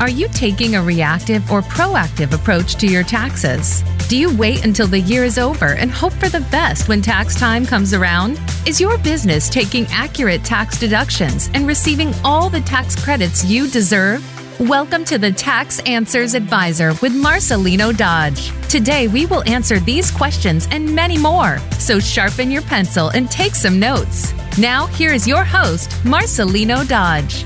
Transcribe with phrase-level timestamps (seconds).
[0.00, 3.82] Are you taking a reactive or proactive approach to your taxes?
[4.06, 7.34] Do you wait until the year is over and hope for the best when tax
[7.34, 8.40] time comes around?
[8.64, 14.24] Is your business taking accurate tax deductions and receiving all the tax credits you deserve?
[14.60, 18.52] Welcome to the Tax Answers Advisor with Marcelino Dodge.
[18.68, 21.58] Today, we will answer these questions and many more.
[21.80, 24.32] So sharpen your pencil and take some notes.
[24.58, 27.44] Now, here is your host, Marcelino Dodge.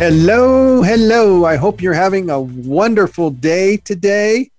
[0.00, 1.44] Hello, hello.
[1.44, 4.50] I hope you're having a wonderful day today.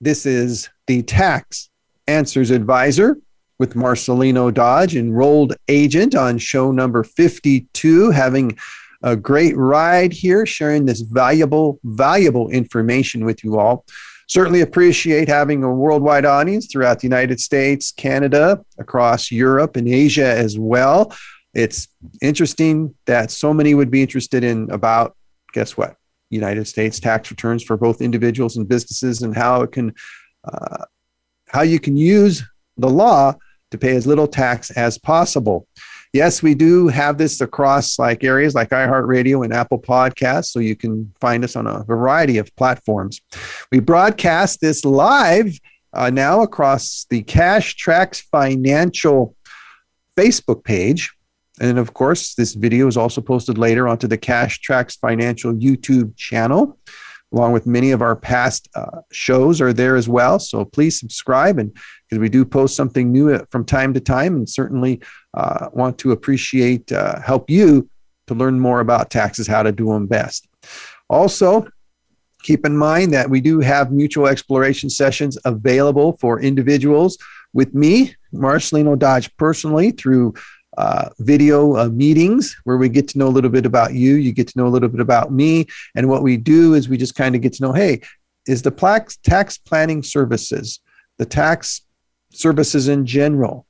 [0.00, 1.70] This is the Tax
[2.08, 3.16] Answers Advisor
[3.60, 8.58] with Marcelino Dodge, enrolled agent on show number 52, having
[9.04, 13.84] a great ride here, sharing this valuable, valuable information with you all.
[14.26, 20.26] Certainly appreciate having a worldwide audience throughout the United States, Canada, across Europe, and Asia
[20.26, 21.12] as well
[21.56, 21.88] it's
[22.20, 25.16] interesting that so many would be interested in about
[25.54, 25.96] guess what?
[26.28, 29.94] United states tax returns for both individuals and businesses and how it can
[30.44, 30.84] uh,
[31.48, 32.44] how you can use
[32.76, 33.34] the law
[33.70, 35.66] to pay as little tax as possible.
[36.12, 40.76] Yes we do have this across like areas like iheartradio and apple podcasts so you
[40.76, 43.22] can find us on a variety of platforms.
[43.72, 45.58] We broadcast this live
[45.94, 49.34] uh, now across the cash tracks financial
[50.18, 51.15] facebook page
[51.60, 56.16] and of course, this video is also posted later onto the Cash Tracks Financial YouTube
[56.16, 56.78] channel,
[57.32, 60.38] along with many of our past uh, shows are there as well.
[60.38, 64.36] So please subscribe, and because we do post something new uh, from time to time,
[64.36, 65.00] and certainly
[65.34, 67.88] uh, want to appreciate uh, help you
[68.26, 70.48] to learn more about taxes, how to do them best.
[71.08, 71.66] Also,
[72.42, 77.16] keep in mind that we do have mutual exploration sessions available for individuals
[77.52, 80.34] with me, Marcelino Dodge, personally through
[80.76, 84.14] uh, video uh, meetings where we get to know a little bit about you.
[84.14, 85.66] You get to know a little bit about me.
[85.94, 88.00] And what we do is we just kind of get to know hey,
[88.46, 90.80] is the tax, tax planning services,
[91.18, 91.82] the tax
[92.32, 93.66] services in general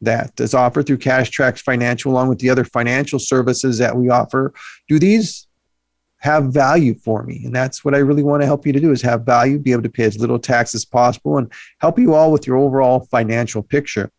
[0.00, 4.10] that is offered through Cash Tracks Financial, along with the other financial services that we
[4.10, 4.52] offer,
[4.88, 5.48] do these
[6.18, 8.90] have value for me and that's what i really want to help you to do
[8.90, 12.12] is have value be able to pay as little tax as possible and help you
[12.12, 14.10] all with your overall financial picture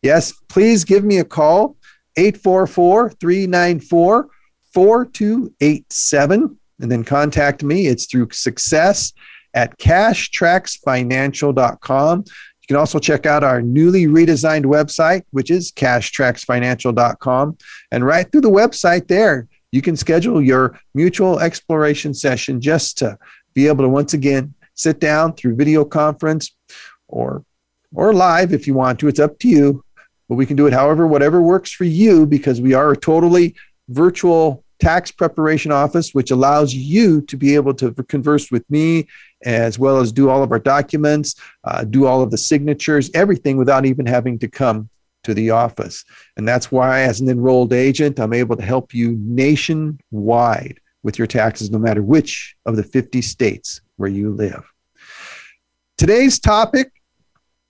[0.00, 1.76] yes please give me a call
[2.18, 4.28] 844 394
[4.74, 6.58] 4287.
[6.80, 7.86] And then contact me.
[7.86, 9.12] It's through success
[9.54, 12.18] at cashtracksfinancial.com.
[12.18, 17.58] You can also check out our newly redesigned website, which is cashtracksfinancial.com.
[17.90, 23.18] And right through the website there, you can schedule your mutual exploration session just to
[23.54, 26.54] be able to once again sit down through video conference
[27.08, 27.44] or
[27.94, 29.08] or live if you want to.
[29.08, 29.82] It's up to you
[30.28, 33.54] but we can do it however, whatever works for you because we are a totally
[33.88, 39.06] virtual tax preparation office, which allows you to be able to converse with me
[39.44, 41.34] as well as do all of our documents,
[41.64, 44.88] uh, do all of the signatures, everything without even having to come
[45.24, 46.04] to the office.
[46.36, 51.26] And that's why, as an enrolled agent, I'm able to help you nationwide with your
[51.26, 54.64] taxes, no matter which of the 50 states where you live.
[55.96, 56.92] Today's topic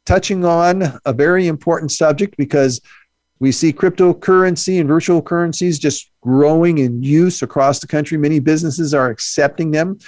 [0.08, 2.80] touching on a very important subject because
[3.40, 8.16] we see cryptocurrency and virtual currencies just growing in use across the country.
[8.16, 9.98] Many businesses are accepting them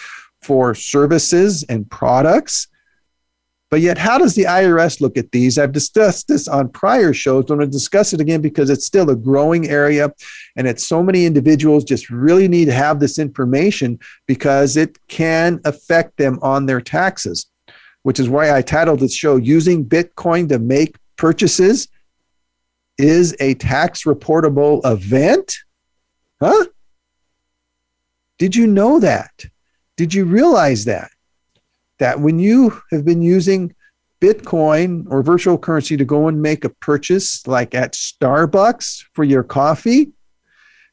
[0.40, 2.68] for services and products.
[3.70, 5.58] But yet, how does the IRS look at these?
[5.58, 7.50] I've discussed this on prior shows.
[7.50, 10.10] I'm going to discuss it again because it's still a growing area
[10.56, 15.60] and it's so many individuals just really need to have this information because it can
[15.66, 17.49] affect them on their taxes
[18.02, 21.88] which is why I titled this show Using Bitcoin to Make Purchases
[22.98, 25.56] is a Tax Reportable Event?
[26.40, 26.66] Huh?
[28.38, 29.44] Did you know that?
[29.96, 31.10] Did you realize that?
[31.98, 33.74] That when you have been using
[34.20, 39.42] Bitcoin or virtual currency to go and make a purchase, like at Starbucks for your
[39.42, 40.12] coffee,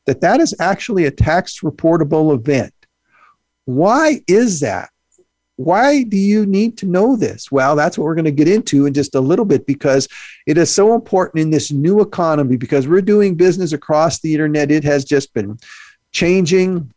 [0.06, 2.74] that that is actually a tax reportable event.
[3.66, 4.90] Why is that?
[5.58, 7.52] Why do you need to know this?
[7.52, 10.08] Well, that's what we're going to get into in just a little bit because
[10.46, 14.72] it is so important in this new economy because we're doing business across the internet.
[14.72, 15.58] It has just been
[16.12, 16.92] changing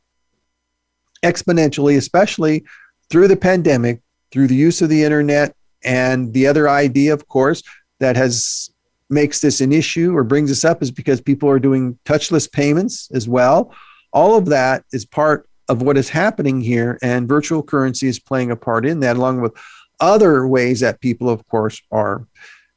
[1.22, 2.64] exponentially, especially
[3.08, 5.56] through the pandemic, through the use of the internet.
[5.82, 7.62] And the other idea, of course,
[7.98, 8.70] that has
[9.10, 13.10] makes this an issue or brings this up is because people are doing touchless payments
[13.12, 13.74] as well.
[14.12, 16.98] All of that is part of what is happening here.
[17.00, 19.54] And virtual currency is playing a part in that, along with
[20.00, 22.26] other ways that people, of course, are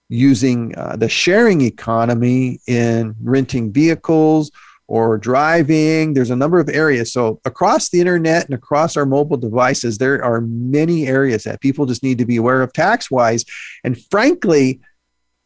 [0.10, 4.52] using uh, the sharing economy in renting vehicles
[4.88, 6.14] or driving.
[6.14, 7.12] There's a number of areas.
[7.12, 11.88] So, across the internet and across our mobile devices, there are many areas that people
[11.88, 13.44] just need to be aware of tax wise.
[13.84, 14.82] And frankly,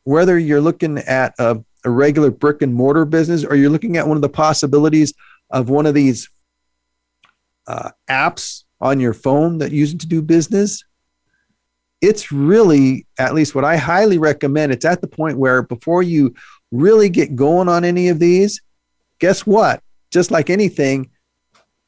[0.03, 4.07] whether you're looking at a, a regular brick and mortar business or you're looking at
[4.07, 5.13] one of the possibilities
[5.50, 6.29] of one of these
[7.67, 10.83] uh, apps on your phone that use to do business,
[12.01, 16.33] it's really, at least what I highly recommend, it's at the point where before you
[16.71, 18.61] really get going on any of these,
[19.19, 19.81] guess what?
[20.11, 21.09] Just like anything,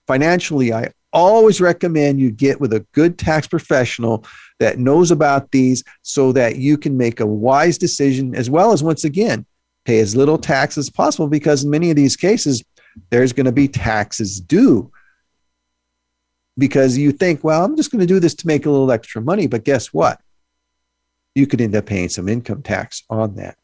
[0.07, 4.25] financially, I always recommend you get with a good tax professional
[4.59, 8.83] that knows about these so that you can make a wise decision as well as
[8.83, 9.45] once again
[9.85, 12.63] pay as little tax as possible because in many of these cases
[13.09, 14.91] there's going to be taxes due
[16.59, 19.21] because you think well i'm just going to do this to make a little extra
[19.21, 20.21] money but guess what
[21.35, 23.57] you could end up paying some income tax on that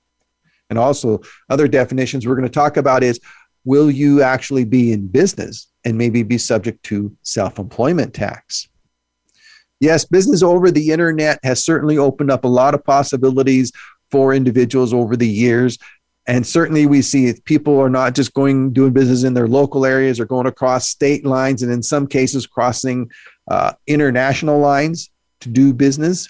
[0.70, 3.20] and also other definitions we're going to talk about is
[3.66, 8.68] will you actually be in business and maybe be subject to self-employment tax
[9.80, 13.72] yes, business over the internet has certainly opened up a lot of possibilities
[14.12, 15.78] for individuals over the years.
[16.28, 20.20] And certainly we see people are not just going doing business in their local areas
[20.20, 23.12] or going across state lines and in some cases crossing
[23.50, 25.12] uh, international lines
[25.42, 26.28] to do business.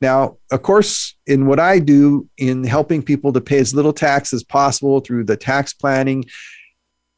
[0.00, 4.32] Now, of course, in what I do in helping people to pay as little tax
[4.32, 6.24] as possible through the tax planning,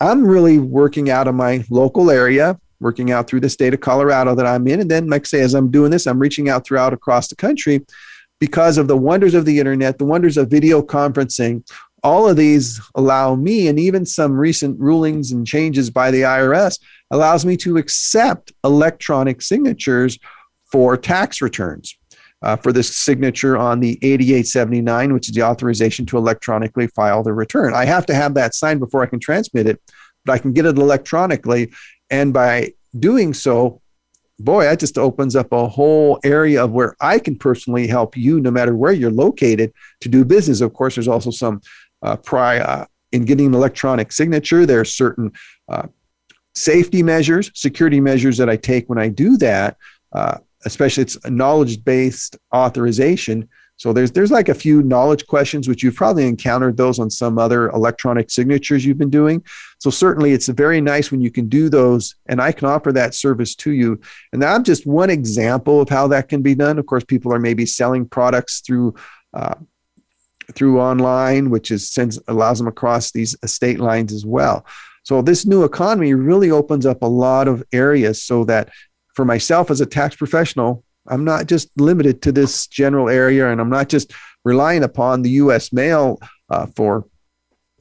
[0.01, 4.35] I'm really working out of my local area working out through the state of Colorado
[4.35, 4.81] that I'm in.
[4.81, 7.37] And then, like I say, as I'm doing this, I'm reaching out throughout across the
[7.37, 7.87] country
[8.41, 11.65] because of the wonders of the internet, the wonders of video conferencing.
[12.03, 16.81] All of these allow me, and even some recent rulings and changes by the IRS,
[17.11, 20.19] allows me to accept electronic signatures
[20.65, 21.97] for tax returns.
[22.43, 27.33] Uh, for this signature on the 8879, which is the authorization to electronically file the
[27.33, 27.73] return.
[27.73, 29.81] I have to have that signed before I can transmit it,
[30.25, 31.73] but I can get it electronically.
[32.11, 33.81] And by doing so,
[34.41, 38.41] boy, that just opens up a whole area of where I can personally help you,
[38.41, 40.61] no matter where you're located, to do business.
[40.61, 41.61] Of course, there's also some
[42.03, 44.67] uh, prior uh, in getting an electronic signature.
[44.67, 45.33] There are certain
[45.69, 45.87] uh,
[46.55, 49.77] safety measures, security measures that I take when I do that.
[50.65, 53.49] Especially it's knowledge based authorization
[53.83, 57.37] so there's there's like a few knowledge questions which you've probably encountered those on some
[57.37, 59.43] other electronic signatures you've been doing.
[59.81, 63.13] So certainly it's very nice when you can do those and I can offer that
[63.13, 64.01] service to you.
[64.33, 66.79] And I'm just one example of how that can be done.
[66.79, 68.95] Of course, people are maybe selling products through
[69.35, 69.57] uh,
[70.55, 74.67] through online, which is sends allows them across these estate lines as well.
[75.05, 78.71] So this new economy really opens up a lot of areas so that
[79.15, 83.61] for myself as a tax professional, I'm not just limited to this general area, and
[83.61, 84.13] I'm not just
[84.45, 85.73] relying upon the U.S.
[85.73, 87.07] mail uh, for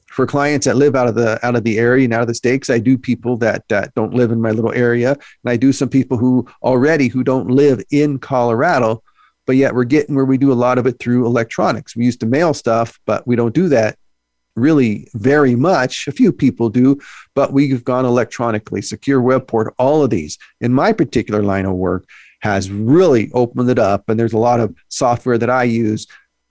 [0.06, 2.34] for clients that live out of the out of the area and out of the
[2.34, 2.68] states.
[2.68, 5.88] I do people that that don't live in my little area, and I do some
[5.88, 9.02] people who already who don't live in Colorado,
[9.46, 11.96] but yet we're getting where we do a lot of it through electronics.
[11.96, 13.98] We used to mail stuff, but we don't do that
[14.54, 16.06] really very much.
[16.08, 17.00] A few people do,
[17.34, 20.38] but we've gone electronically, secure web port, all of these.
[20.60, 22.06] In my particular line of work,
[22.42, 24.08] has really opened it up.
[24.08, 26.06] And there's a lot of software that I use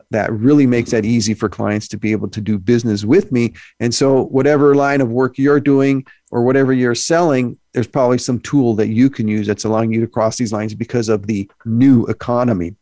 [0.09, 3.53] that really makes that easy for clients to be able to do business with me.
[3.79, 8.39] And so, whatever line of work you're doing or whatever you're selling, there's probably some
[8.39, 11.49] tool that you can use that's allowing you to cross these lines because of the
[11.65, 12.75] new economy.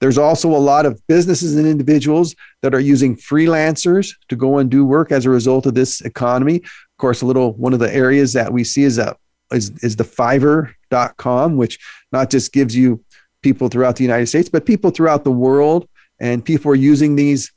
[0.00, 4.70] There's also a lot of businesses and individuals that are using freelancers to go and
[4.70, 6.56] do work as a result of this economy.
[6.56, 9.16] Of course, a little one of the areas that we see is a
[9.52, 11.78] is, is the Fiverr.com, which
[12.12, 13.04] not just gives you
[13.42, 15.88] people throughout the United States, but people throughout the world.
[16.20, 17.52] And people are using these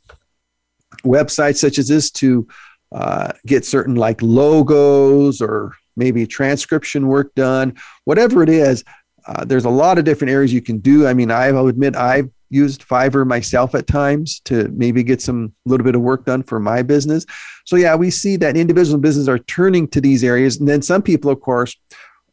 [1.03, 2.48] websites such as this to
[2.91, 7.75] uh, get certain like logos or maybe transcription work done,
[8.06, 8.84] whatever it is.
[9.25, 11.06] Uh, there's a lot of different areas you can do.
[11.06, 15.84] I mean, I'll admit I've used Fiverr myself at times to maybe get some little
[15.84, 17.25] bit of work done for my business.
[17.65, 21.01] So yeah, we see that individual businesses are turning to these areas, and then some
[21.01, 21.75] people, of course,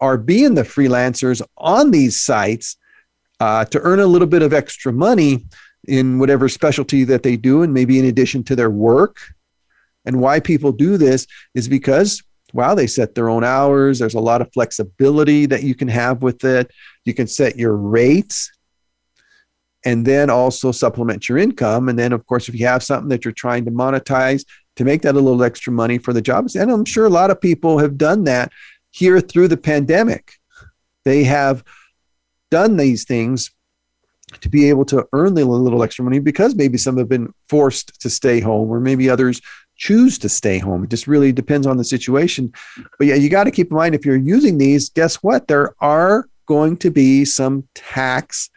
[0.00, 2.76] are being the freelancers on these sites
[3.40, 5.46] uh, to earn a little bit of extra money
[5.88, 9.18] in whatever specialty that they do, and maybe in addition to their work.
[10.04, 12.22] And why people do this is because
[12.54, 13.98] wow, they set their own hours.
[13.98, 16.70] There's a lot of flexibility that you can have with it.
[17.04, 18.50] You can set your rates
[19.84, 21.88] and then also supplement your income.
[21.88, 24.44] And then, of course, if you have something that you're trying to monetize
[24.76, 27.30] to make that a little extra money for the jobs, and I'm sure a lot
[27.30, 28.52] of people have done that
[28.92, 30.34] here through the pandemic.
[31.04, 31.64] They have
[32.50, 33.50] done these things
[34.40, 38.00] to be able to earn a little extra money because maybe some have been forced
[38.00, 39.40] to stay home, or maybe others
[39.76, 40.84] choose to stay home.
[40.84, 42.52] It just really depends on the situation.
[42.98, 45.48] But yeah, you got to keep in mind if you're using these, guess what?
[45.48, 48.50] There are going to be some tax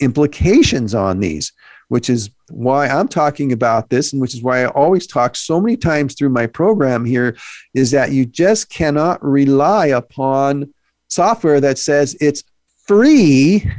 [0.00, 1.52] implications on these,
[1.88, 5.60] which is why I'm talking about this, and which is why I always talk so
[5.60, 7.36] many times through my program here
[7.74, 10.72] is that you just cannot rely upon
[11.08, 12.44] software that says it's
[12.86, 13.70] free.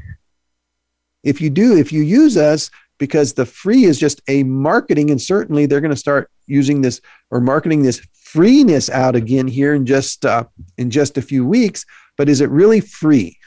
[1.24, 5.22] If you do, if you use us, because the free is just a marketing, and
[5.22, 7.01] certainly they're going to start using this
[7.32, 10.44] or marketing this freeness out again here in just uh,
[10.77, 11.86] in just a few weeks.
[12.18, 13.38] But is it really free?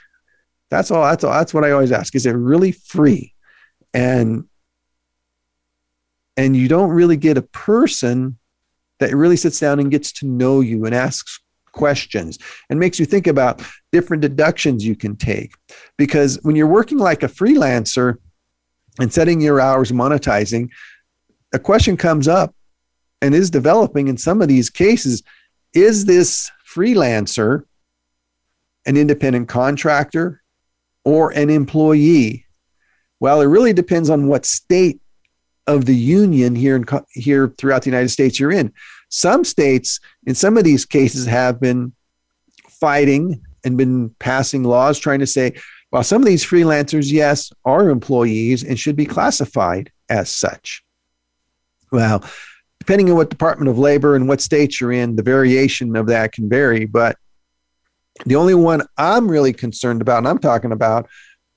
[0.71, 1.05] That's all.
[1.05, 1.33] That's all.
[1.33, 2.15] That's what I always ask.
[2.15, 3.35] Is it really free?
[3.93, 4.47] And
[6.37, 8.39] and you don't really get a person
[8.99, 11.41] that really sits down and gets to know you and asks
[11.73, 12.39] questions
[12.71, 15.53] and makes you think about different deductions you can take.
[15.99, 18.17] Because when you're working like a freelancer
[18.99, 20.69] and setting your hours monetizing,
[21.53, 22.55] a question comes up
[23.23, 25.23] and is developing in some of these cases
[25.73, 27.63] is this freelancer
[28.85, 30.43] an independent contractor
[31.05, 32.45] or an employee?
[33.21, 35.01] Well, it really depends on what state
[35.67, 38.73] of the union here in here throughout the United States you're in.
[39.09, 41.93] Some states, in some of these cases, have been
[42.69, 45.55] fighting and been passing laws trying to say,
[45.93, 50.83] well, some of these freelancers, yes, are employees and should be classified as such.
[51.93, 52.25] Well,
[52.83, 56.33] depending on what Department of Labor and what state you're in, the variation of that
[56.33, 56.85] can vary.
[56.85, 57.17] But
[58.27, 61.09] the only one I'm really concerned about, and I'm talking about,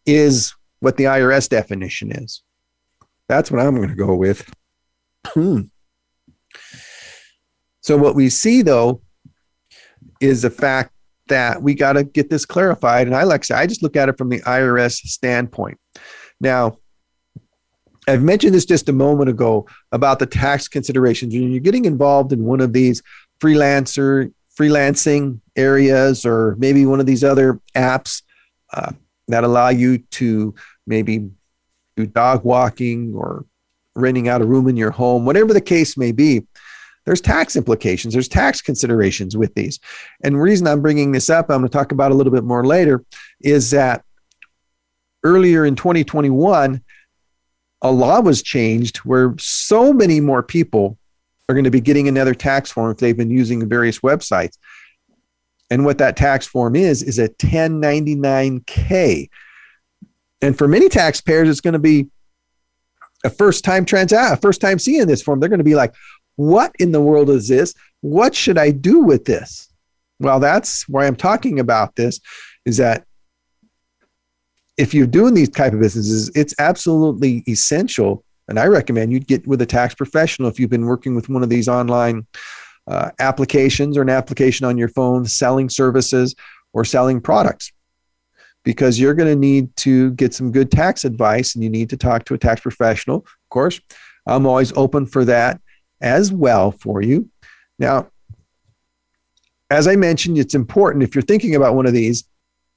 [0.06, 2.44] is what the IRS definition is.
[3.28, 4.48] That's what I'm going to go with.
[5.26, 5.62] Hmm.
[7.82, 9.02] So, what we see though
[10.22, 10.92] is the fact
[11.26, 13.08] that we got to get this clarified.
[13.08, 15.80] And I like to say, I just look at it from the IRS standpoint.
[16.40, 16.78] Now,
[18.08, 21.34] I've mentioned this just a moment ago about the tax considerations.
[21.34, 23.02] When you're getting involved in one of these
[23.40, 28.22] freelancer freelancing areas, or maybe one of these other apps
[28.74, 28.92] uh,
[29.28, 30.56] that allow you to
[30.88, 31.30] maybe
[31.98, 33.46] do dog walking or
[33.96, 36.46] renting out a room in your home, whatever the case may be,
[37.06, 39.80] there's tax implications, there's tax considerations with these.
[40.24, 42.44] And the reason I'm bringing this up, I'm going to talk about a little bit
[42.44, 43.04] more later,
[43.42, 44.04] is that
[45.24, 46.82] earlier in 2021,
[47.82, 50.98] a law was changed where so many more people
[51.48, 54.58] are going to be getting another tax form if they've been using various websites.
[55.70, 59.30] And what that tax form is, is a 1099K.
[60.42, 62.08] And for many taxpayers, it's going to be
[63.24, 65.40] a first time transact, ah, a first time seeing this form.
[65.40, 65.94] They're going to be like,
[66.36, 67.74] what in the world is this?
[68.02, 69.72] What should I do with this?
[70.20, 72.20] Well, that's why I'm talking about this
[72.66, 73.06] is that
[74.78, 78.24] if you're doing these type of businesses, it's absolutely essential.
[78.48, 81.44] And I recommend you get with a tax professional if you've been working with one
[81.44, 82.28] of these online
[82.88, 86.36] uh, applications or an application on your phone selling services
[86.74, 87.72] or selling products
[88.64, 91.98] because you're going to need to get some good tax advice and you need to
[91.98, 93.18] talk to a tax professional.
[93.18, 93.80] Of course,
[94.28, 95.62] I'm always open for that
[96.02, 97.30] as well for you.
[97.80, 98.10] Now,
[99.70, 102.26] as I mentioned, it's important if you're thinking about one of these,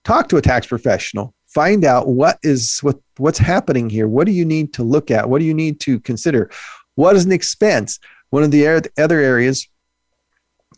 [0.04, 1.34] talk to a tax professional.
[1.48, 4.06] Find out what is what what's happening here.
[4.06, 5.28] What do you need to look at?
[5.28, 6.50] What do you need to consider?
[6.94, 7.98] What is an expense?
[8.30, 8.66] One of the
[8.98, 9.66] other areas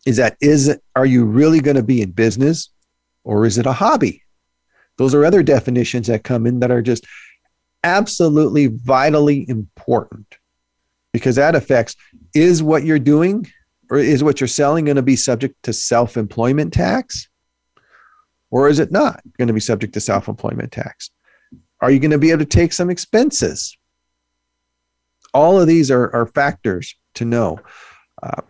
[0.07, 2.71] is that is are you really going to be in business
[3.25, 4.23] or is it a hobby?
[4.97, 7.07] Those are other definitions that come in that are just
[7.83, 10.37] absolutely vitally important
[11.12, 11.97] because that affects
[12.35, 13.50] is what you're doing
[13.91, 17.30] or is what you're selling going to be subject to self employment tax?
[18.50, 21.11] Or is it not going to be subject to self employment tax?
[21.80, 23.76] Are you going to be able to take some expenses?
[25.33, 27.61] All of these are, are factors to know.
[28.23, 28.42] Uh,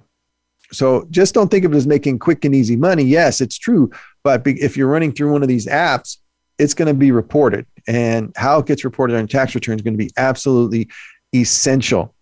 [0.72, 3.02] so just don't think of it as making quick and easy money.
[3.02, 3.90] Yes, it's true.
[4.22, 6.18] But if you're running through one of these apps,
[6.58, 7.66] it's going to be reported.
[7.86, 10.88] And how it gets reported on tax return is going to be absolutely
[11.34, 12.14] essential.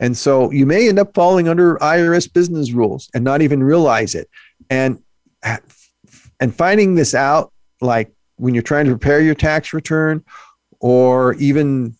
[0.00, 4.14] And so you may end up falling under IRS business rules and not even realize
[4.14, 4.28] it.
[4.68, 5.00] And
[6.42, 10.24] and finding this out like when you're trying to prepare your tax return
[10.80, 11.94] or even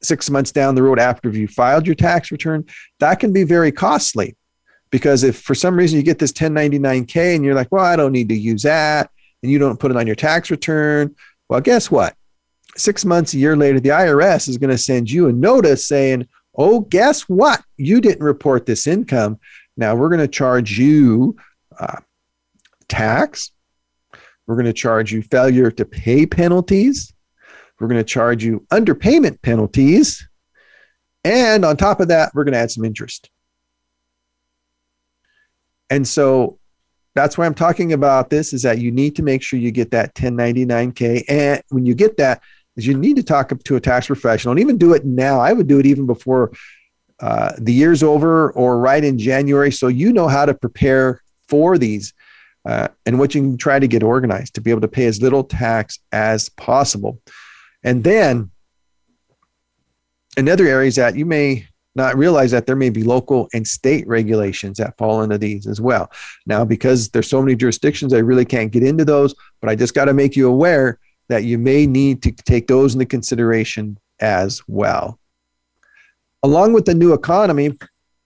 [0.00, 2.64] 6 months down the road after you filed your tax return,
[3.00, 4.36] that can be very costly.
[4.90, 8.12] Because if for some reason you get this 1099K and you're like, well, I don't
[8.12, 9.10] need to use that,
[9.42, 11.16] and you don't put it on your tax return,
[11.48, 12.14] well, guess what?
[12.76, 16.28] Six months, a year later, the IRS is going to send you a notice saying,
[16.54, 17.60] oh, guess what?
[17.76, 19.40] You didn't report this income.
[19.76, 21.36] Now we're going to charge you
[21.76, 21.96] uh,
[22.86, 23.50] tax.
[24.50, 27.14] We're going to charge you failure to pay penalties.
[27.78, 30.28] We're going to charge you underpayment penalties.
[31.22, 33.30] And on top of that, we're going to add some interest.
[35.88, 36.58] And so
[37.14, 39.92] that's why I'm talking about this is that you need to make sure you get
[39.92, 41.26] that 1099K.
[41.28, 42.42] And when you get that,
[42.74, 45.38] is you need to talk to a tax professional and even do it now.
[45.38, 46.50] I would do it even before
[47.20, 49.70] uh, the year's over or right in January.
[49.70, 52.14] So you know how to prepare for these
[52.66, 55.22] uh, and what you can try to get organized to be able to pay as
[55.22, 57.20] little tax as possible.
[57.82, 58.50] And then
[60.36, 64.06] another area is that you may not realize that there may be local and state
[64.06, 66.10] regulations that fall into these as well.
[66.46, 69.94] Now, because there's so many jurisdictions, I really can't get into those, but I just
[69.94, 70.98] got to make you aware
[71.28, 75.18] that you may need to take those into consideration as well.
[76.42, 77.76] Along with the new economy,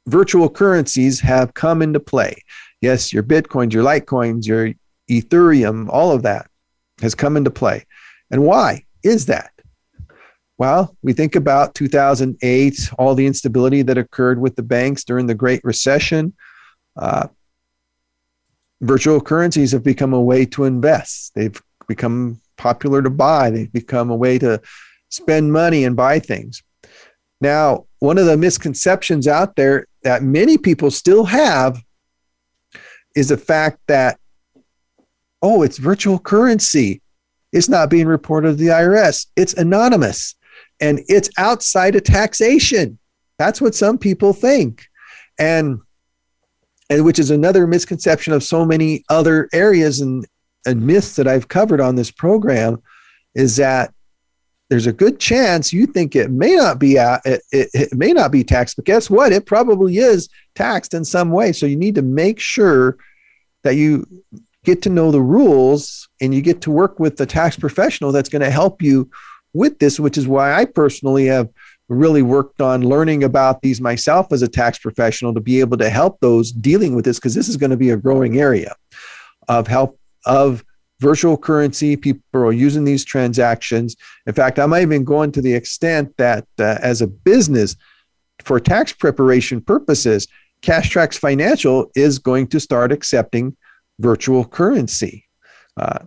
[0.07, 2.37] virtual currencies have come into play.
[2.85, 4.75] Yes, your Bitcoins, your Litecoins, your
[5.11, 6.51] Ethereum, all of that
[7.01, 7.87] has come into play.
[8.31, 9.53] And why is that?
[10.59, 15.35] Well, we think about 2008, all the instability that occurred with the banks during the
[15.35, 16.35] Great Recession.
[16.95, 17.29] Uh,
[18.83, 21.33] virtual currencies have become a way to invest.
[21.35, 23.49] They've become popular to buy.
[23.49, 24.61] They've become a way to
[25.09, 26.63] spend money and buy things.
[27.41, 31.83] Now, one of the misconceptions out there that many people still have
[33.15, 34.19] is the fact that,
[35.43, 37.01] oh, it's virtual currency.
[37.53, 39.27] It's not being reported to the IRS.
[39.37, 40.35] It's anonymous
[40.81, 42.99] and it's outside of taxation.
[43.39, 44.87] That's what some people think.
[45.39, 45.81] And
[46.91, 50.27] and which is another misconception of so many other areas and,
[50.67, 52.83] and myths that I've covered on this program
[53.35, 53.95] is that
[54.71, 58.13] there's a good chance you think it may not be uh, it, it, it may
[58.13, 59.33] not be taxed, but guess what?
[59.33, 61.53] It probably is taxed in some way.
[61.53, 62.97] So you need to make sure
[63.63, 64.07] that you
[64.65, 68.31] get to know the rules and you get to work with the tax professional that's
[68.31, 69.11] going to help you
[69.53, 71.51] with this, which is why I personally have
[71.89, 75.91] really worked on learning about these myself as a tax professional to be able to
[75.91, 78.75] help those dealing with this because this is going to be a growing area
[79.49, 80.65] of help of
[81.01, 85.53] virtual currency people are using these transactions in fact i might even go into the
[85.53, 87.77] extent that uh, as a business
[88.43, 90.29] for tax preparation purposes
[90.65, 93.55] CashTrax Financial is going to start accepting
[93.99, 95.27] virtual currency
[95.77, 95.99] uh,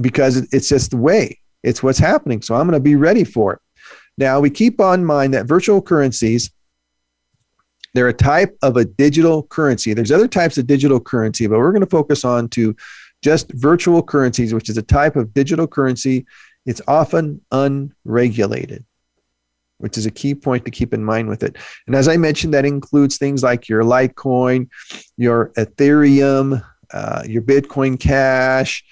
[0.00, 2.42] because it's just the way it's what's happening.
[2.42, 3.60] So I'm going to be ready for it.
[4.18, 6.50] Now, we keep on mind that virtual currencies,
[7.94, 9.94] they're a type of a digital currency.
[9.94, 12.74] There's other types of digital currency, but we're going to focus on to
[13.26, 16.24] just virtual currencies, which is a type of digital currency.
[16.64, 18.84] It's often unregulated
[19.78, 21.54] which is a key point to keep in mind with it.
[21.86, 24.70] And as I mentioned, that includes things like your Litecoin,
[25.18, 28.82] your Ethereum, uh, your Bitcoin Cash,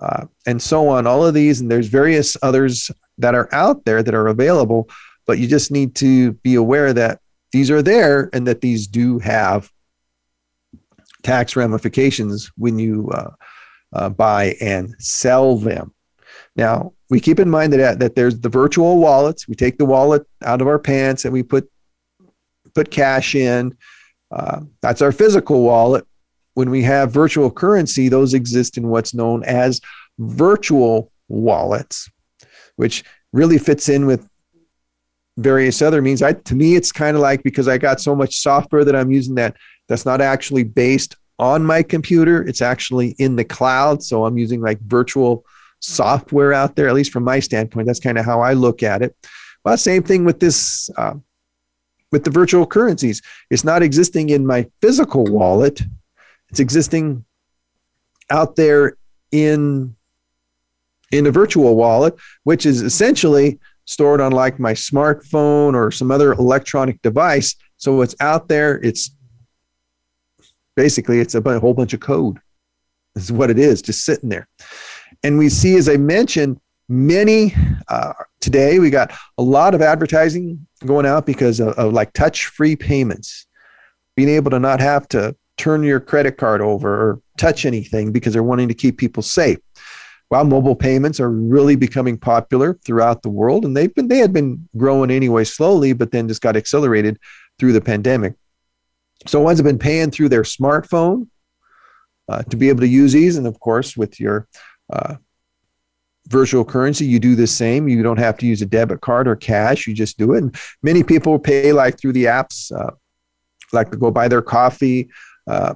[0.00, 1.06] uh, and so on.
[1.06, 4.88] All of these, and there's various others that are out there that are available,
[5.26, 7.20] but you just need to be aware that
[7.52, 9.70] these are there and that these do have
[11.22, 13.30] tax ramifications when you uh,
[13.92, 15.92] uh buy and sell them.
[16.56, 19.48] Now, we keep in mind that, that there's the virtual wallets.
[19.48, 21.68] We take the wallet out of our pants and we put
[22.74, 23.76] put cash in.
[24.30, 26.06] Uh, that's our physical wallet.
[26.54, 29.80] When we have virtual currency, those exist in what's known as
[30.18, 32.08] virtual wallets,
[32.76, 34.28] which really fits in with
[35.36, 36.22] various other means.
[36.22, 39.10] I, to me, it's kind of like because I got so much software that I'm
[39.10, 39.56] using that
[39.88, 42.46] that's not actually based on my computer.
[42.46, 44.02] It's actually in the cloud.
[44.02, 45.44] So I'm using like virtual
[45.80, 47.86] software out there, at least from my standpoint.
[47.86, 49.16] That's kind of how I look at it.
[49.64, 51.14] Well, same thing with this, uh,
[52.12, 53.22] with the virtual currencies.
[53.48, 55.80] It's not existing in my physical wallet.
[56.50, 57.24] It's existing
[58.28, 58.96] out there
[59.32, 59.96] in
[61.12, 66.32] in a virtual wallet, which is essentially stored on like my smartphone or some other
[66.34, 67.56] electronic device.
[67.78, 68.78] So it's out there.
[68.84, 69.10] It's
[70.76, 72.38] basically it's a whole bunch of code.
[73.16, 74.46] Is what it is, just sitting there.
[75.24, 77.54] And we see, as I mentioned, many
[77.88, 82.46] uh, today, we got a lot of advertising going out because of, of like touch
[82.46, 83.46] free payments,
[84.16, 88.32] being able to not have to turn your credit card over or touch anything because
[88.32, 89.58] they're wanting to keep people safe.
[90.28, 94.32] While mobile payments are really becoming popular throughout the world, and they've been they had
[94.32, 97.18] been growing anyway slowly, but then just got accelerated
[97.58, 98.34] through the pandemic.
[99.26, 101.28] So ones have been paying through their smartphone
[102.28, 104.48] uh, to be able to use these, and of course with your
[104.92, 105.16] uh,
[106.28, 107.88] virtual currency, you do the same.
[107.88, 109.86] You don't have to use a debit card or cash.
[109.86, 110.42] You just do it.
[110.42, 112.92] And many people pay like through the apps, uh,
[113.72, 115.08] like to go buy their coffee.
[115.46, 115.74] Uh,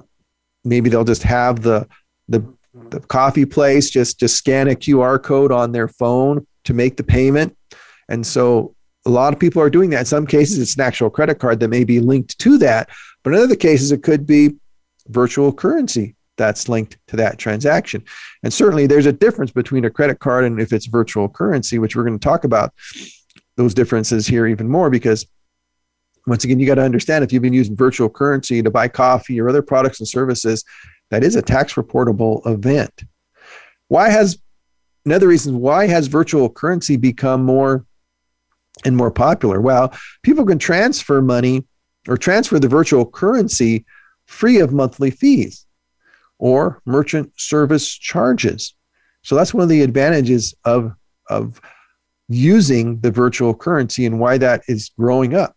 [0.63, 1.87] maybe they'll just have the,
[2.27, 2.43] the
[2.89, 7.03] the coffee place just just scan a QR code on their phone to make the
[7.03, 7.55] payment.
[8.09, 9.99] And so a lot of people are doing that.
[9.99, 12.89] In some cases, it's an actual credit card that may be linked to that.
[13.25, 14.51] But in other cases, it could be
[15.07, 18.03] virtual currency that's linked to that transaction.
[18.43, 21.95] And certainly there's a difference between a credit card and if it's virtual currency, which
[21.95, 22.71] we're going to talk about
[23.57, 25.25] those differences here even more because
[26.27, 29.39] once again, you got to understand if you've been using virtual currency to buy coffee
[29.39, 30.63] or other products and services,
[31.09, 33.03] that is a tax reportable event.
[33.87, 34.37] Why has
[35.05, 37.85] another reason why has virtual currency become more
[38.83, 39.61] and more popular?
[39.61, 41.63] Well, people can transfer money
[42.07, 43.85] or transfer the virtual currency
[44.25, 45.65] free of monthly fees
[46.37, 48.75] or merchant service charges.
[49.23, 50.93] So that's one of the advantages of,
[51.29, 51.59] of
[52.27, 55.55] using the virtual currency and why that is growing up.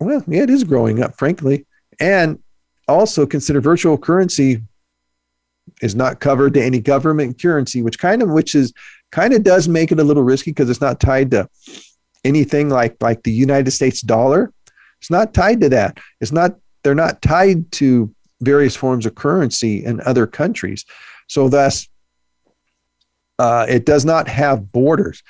[0.00, 1.66] Well, yeah, it is growing up, frankly.
[2.00, 2.38] And
[2.88, 4.62] also consider virtual currency
[5.80, 8.72] is not covered to any government currency, which kind of which is
[9.10, 11.48] kind of does make it a little risky because it's not tied to
[12.24, 14.52] anything like like the United States dollar.
[15.02, 15.98] It's not tied to that.
[16.20, 20.84] It's not they're not tied to various forms of currency in other countries.
[21.26, 21.88] So thus
[23.40, 25.24] uh, it does not have borders,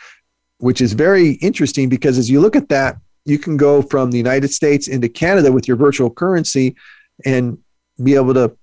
[0.58, 4.18] which is very interesting because as you look at that, you can go from the
[4.18, 6.76] United States into Canada with your virtual currency
[7.24, 7.56] and
[8.02, 8.54] be able to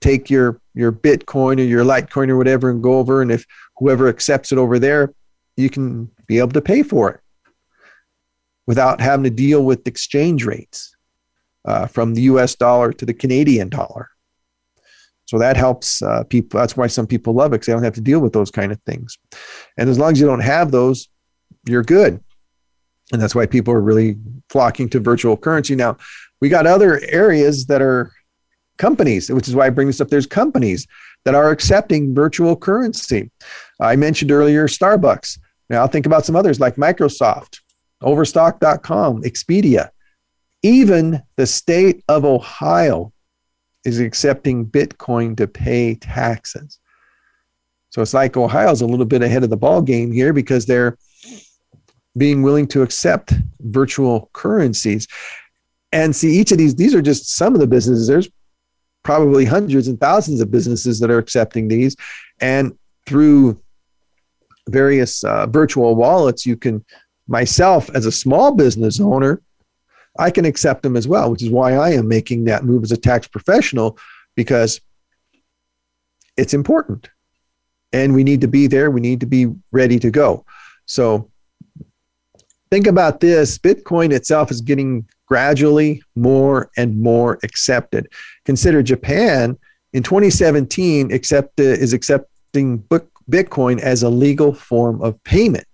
[0.00, 3.20] take your your Bitcoin or your Litecoin or whatever and go over.
[3.20, 3.44] And if
[3.76, 5.12] whoever accepts it over there,
[5.58, 7.20] you can be able to pay for it
[8.66, 10.96] without having to deal with exchange rates
[11.64, 14.10] uh, from the US dollar to the Canadian dollar.
[15.26, 16.60] So that helps uh, people.
[16.60, 18.72] That's why some people love it because they don't have to deal with those kind
[18.72, 19.18] of things.
[19.78, 21.08] And as long as you don't have those,
[21.66, 22.22] you're good.
[23.12, 24.16] And that's why people are really
[24.50, 25.74] flocking to virtual currency.
[25.74, 25.96] Now,
[26.40, 28.12] we got other areas that are
[28.76, 30.08] companies, which is why I bring this up.
[30.08, 30.86] There's companies
[31.24, 33.30] that are accepting virtual currency.
[33.80, 35.38] I mentioned earlier Starbucks.
[35.70, 37.60] Now, think about some others like Microsoft,
[38.02, 39.90] Overstock.com, Expedia.
[40.62, 43.12] Even the state of Ohio
[43.84, 46.78] is accepting Bitcoin to pay taxes.
[47.90, 50.98] So it's like Ohio's a little bit ahead of the ball game here because they're
[52.16, 55.06] being willing to accept virtual currencies.
[55.92, 58.08] And see, each of these, these are just some of the businesses.
[58.08, 58.28] There's
[59.04, 61.94] probably hundreds and thousands of businesses that are accepting these.
[62.40, 62.76] And
[63.06, 63.60] through
[64.68, 66.84] various uh, virtual wallets, you can,
[67.26, 69.40] myself as a small business owner,
[70.18, 72.92] I can accept them as well, which is why I am making that move as
[72.92, 73.98] a tax professional
[74.36, 74.80] because
[76.36, 77.08] it's important
[77.92, 78.90] and we need to be there.
[78.90, 80.44] We need to be ready to go.
[80.86, 81.30] So
[82.70, 88.08] think about this Bitcoin itself is getting gradually more and more accepted.
[88.44, 89.56] Consider Japan
[89.92, 92.82] in 2017 accept, is accepting
[93.30, 95.66] Bitcoin as a legal form of payment.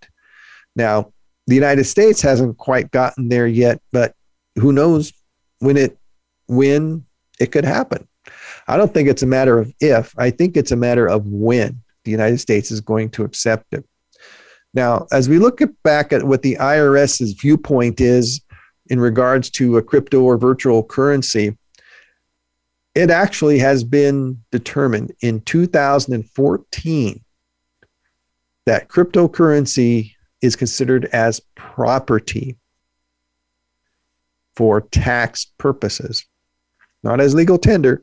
[0.77, 1.13] Now,
[1.47, 4.15] the United States hasn't quite gotten there yet, but
[4.57, 5.13] who knows
[5.59, 5.99] when it
[6.47, 7.05] when
[7.39, 8.07] it could happen.
[8.69, 11.81] I don't think it's a matter of if, I think it's a matter of when
[12.05, 13.85] the United States is going to accept it.
[14.75, 18.41] Now, as we look at, back at what the IRS's viewpoint is
[18.87, 21.57] in regards to a crypto or virtual currency,
[22.95, 27.25] it actually has been determined in 2014
[28.67, 32.57] that cryptocurrency is considered as property
[34.57, 36.27] for tax purposes,
[37.03, 38.03] not as legal tender,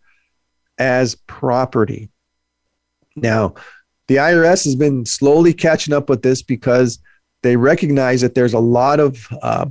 [0.78, 2.10] as property.
[3.16, 3.56] Now,
[4.08, 7.00] the IRS has been slowly catching up with this because
[7.44, 9.66] they recognize that there's a lot of uh,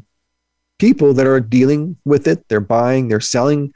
[0.79, 2.47] people that are dealing with it.
[2.49, 3.73] They're buying, they're selling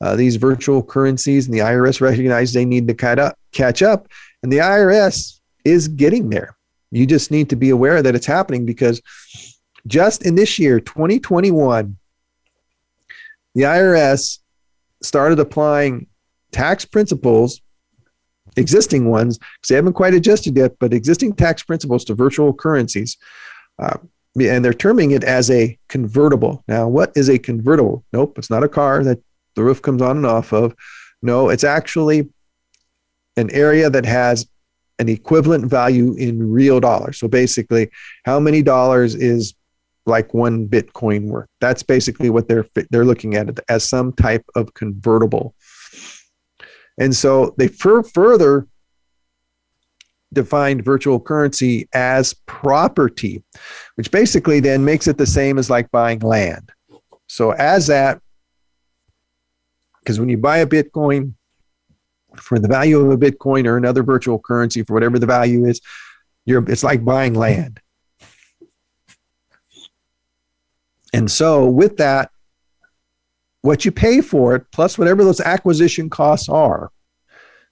[0.00, 4.08] uh, these virtual currencies, and the IRS recognizes they need to catch up, catch up.
[4.42, 6.56] And the IRS is getting there.
[6.90, 9.00] You just need to be aware that it's happening because
[9.86, 11.96] just in this year, 2021,
[13.54, 14.38] the IRS
[15.02, 16.06] started applying
[16.52, 17.60] tax principles
[18.56, 23.16] existing ones because they haven't quite adjusted yet, but existing tax principles to virtual currencies.
[23.78, 23.96] Uh,
[24.40, 26.62] and they're terming it as a convertible.
[26.68, 28.04] Now, what is a convertible?
[28.12, 29.20] Nope, it's not a car that
[29.54, 30.74] the roof comes on and off of.
[31.22, 32.28] No, it's actually
[33.36, 34.46] an area that has
[35.00, 37.18] an equivalent value in real dollars.
[37.18, 37.90] So basically,
[38.24, 39.54] how many dollars is
[40.06, 41.48] like one Bitcoin worth?
[41.60, 45.54] That's basically what they're they're looking at it as some type of convertible.
[46.98, 48.68] And so they fur- further
[50.32, 53.42] defined virtual currency as property,
[53.96, 56.70] which basically then makes it the same as like buying land.
[57.26, 58.20] So, as that,
[60.00, 61.34] because when you buy a Bitcoin
[62.36, 65.80] for the value of a Bitcoin or another virtual currency for whatever the value is,
[66.44, 67.80] you're, it's like buying land.
[71.12, 72.30] And so, with that,
[73.62, 76.90] what you pay for it, plus whatever those acquisition costs are,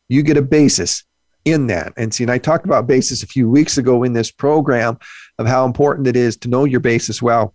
[0.08, 1.04] you get a basis
[1.44, 1.92] in that.
[1.96, 4.98] And see, and I talked about basis a few weeks ago in this program
[5.38, 7.54] of how important it is to know your basis well.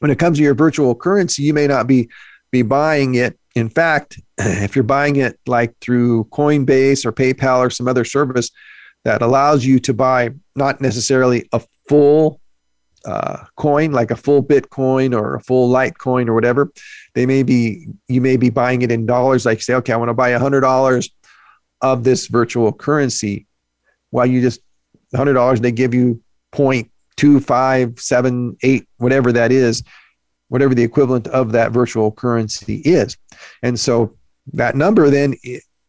[0.00, 2.08] When it comes to your virtual currency, you may not be
[2.52, 3.38] be buying it.
[3.56, 8.50] In fact, if you're buying it like through Coinbase or PayPal or some other service
[9.04, 12.40] that allows you to buy not necessarily a full
[13.06, 16.70] uh, coin, like a full Bitcoin or a full Litecoin or whatever,
[17.14, 19.46] they may be you may be buying it in dollars.
[19.46, 21.10] Like say, okay, I want to buy a hundred dollars
[21.80, 23.46] of this virtual currency.
[24.10, 24.60] While you just
[25.14, 26.20] hundred dollars, they give you
[26.52, 29.82] point two five seven eight, whatever that is,
[30.48, 33.16] whatever the equivalent of that virtual currency is,
[33.62, 34.16] and so
[34.52, 35.34] that number then,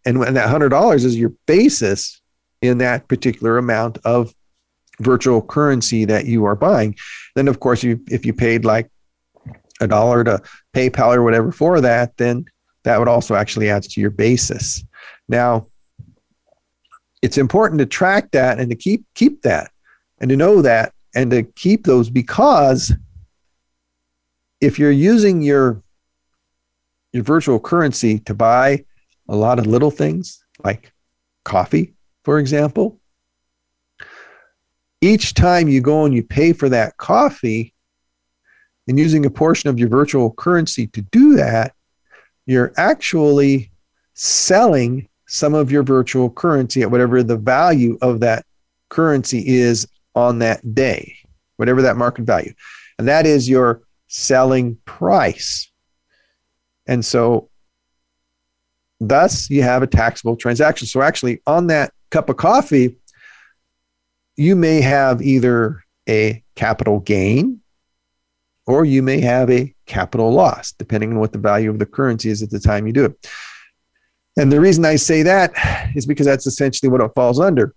[0.06, 2.22] and when that hundred dollars is your basis
[2.62, 4.34] in that particular amount of
[5.00, 6.96] virtual currency that you are buying.
[7.36, 8.90] Then, of course, you, if you paid like
[9.80, 10.42] a dollar to
[10.74, 12.46] PayPal or whatever for that, then
[12.84, 14.84] that would also actually add to your basis.
[15.28, 15.68] Now,
[17.22, 19.72] it's important to track that and to keep keep that
[20.20, 22.94] and to know that and to keep those because
[24.62, 25.82] if you're using your
[27.14, 28.84] your virtual currency to buy
[29.30, 30.92] a lot of little things like
[31.46, 31.94] coffee,
[32.24, 33.00] for example,
[35.02, 37.74] each time you go and you pay for that coffee
[38.88, 41.74] and using a portion of your virtual currency to do that,
[42.46, 43.72] you're actually
[44.14, 48.46] selling some of your virtual currency at whatever the value of that
[48.90, 51.16] currency is on that day,
[51.58, 52.54] whatever that market value.
[52.98, 55.72] And that is your selling price.
[56.88, 57.50] And so,
[59.00, 60.88] thus, you have a taxable transaction.
[60.88, 62.98] So, actually, on that cup of coffee,
[64.36, 67.62] you may have either a capital gain
[68.66, 72.30] or you may have a capital loss, depending on what the value of the currency
[72.30, 73.30] is at the time you do it.
[74.38, 75.54] And the reason I say that
[75.96, 77.74] is because that's essentially what it falls under.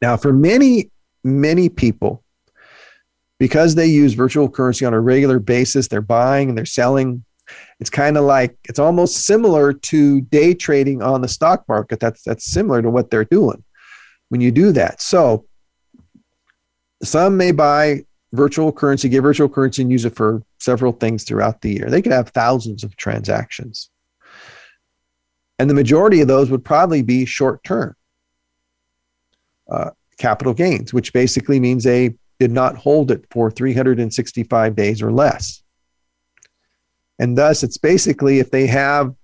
[0.00, 0.90] Now, for many,
[1.24, 2.23] many people,
[3.38, 7.24] because they use virtual currency on a regular basis, they're buying and they're selling.
[7.80, 12.00] It's kind of like it's almost similar to day trading on the stock market.
[12.00, 13.62] That's that's similar to what they're doing
[14.28, 15.02] when you do that.
[15.02, 15.46] So
[17.02, 21.60] some may buy virtual currency, get virtual currency, and use it for several things throughout
[21.60, 21.90] the year.
[21.90, 23.90] They could have thousands of transactions.
[25.58, 27.94] And the majority of those would probably be short term
[29.70, 35.12] uh, capital gains, which basically means they did not hold it for 365 days or
[35.12, 35.62] less.
[37.18, 39.14] And thus, it's basically if they have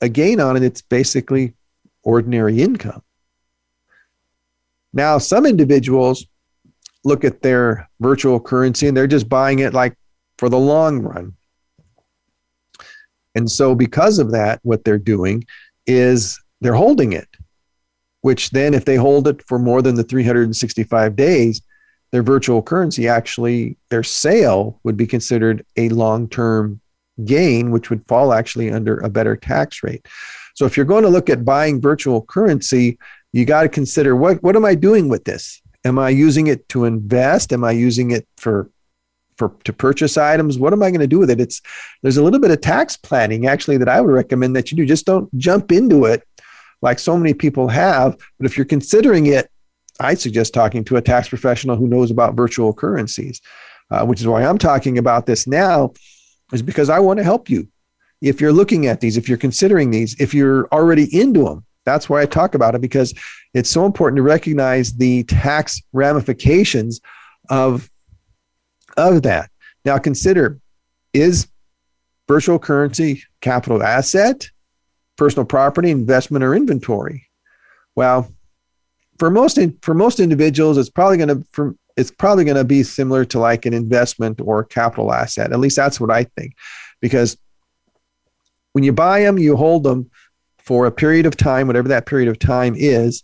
[0.00, 1.54] a gain on it, it's basically
[2.02, 3.02] ordinary income.
[4.92, 6.26] Now, some individuals
[7.04, 9.94] look at their virtual currency and they're just buying it like
[10.38, 11.34] for the long run.
[13.34, 15.44] And so, because of that, what they're doing
[15.86, 17.28] is they're holding it,
[18.22, 21.60] which then, if they hold it for more than the 365 days,
[22.12, 26.80] their virtual currency actually, their sale would be considered a long term
[27.24, 30.06] gain, which would fall actually under a better tax rate.
[30.54, 32.98] So, if you're going to look at buying virtual currency,
[33.32, 35.60] you got to consider what, what am I doing with this?
[35.84, 37.52] Am I using it to invest?
[37.52, 38.70] Am I using it for
[39.36, 40.58] for to purchase items?
[40.58, 41.40] What am I going to do with it?
[41.40, 41.60] It's
[42.02, 44.86] there's a little bit of tax planning actually that I would recommend that you do.
[44.86, 46.22] Just don't jump into it
[46.82, 48.16] like so many people have.
[48.38, 49.50] But if you're considering it,
[50.00, 53.40] I suggest talking to a tax professional who knows about virtual currencies,
[53.90, 55.92] uh, which is why I'm talking about this now,
[56.52, 57.68] is because I want to help you.
[58.20, 62.08] If you're looking at these, if you're considering these, if you're already into them, that's
[62.08, 63.14] why I talk about it because
[63.54, 67.00] it's so important to recognize the tax ramifications
[67.48, 67.88] of,
[68.96, 69.50] of that.
[69.84, 70.58] Now, consider
[71.12, 71.46] is
[72.28, 74.50] virtual currency capital asset,
[75.16, 77.28] personal property, investment, or inventory?
[77.94, 78.32] Well,
[79.18, 83.24] for most for most individuals, it's probably going to it's probably going to be similar
[83.24, 85.52] to like an investment or capital asset.
[85.52, 86.54] At least that's what I think,
[87.00, 87.38] because
[88.72, 90.10] when you buy them, you hold them
[90.58, 93.22] for a period of time, whatever that period of time is.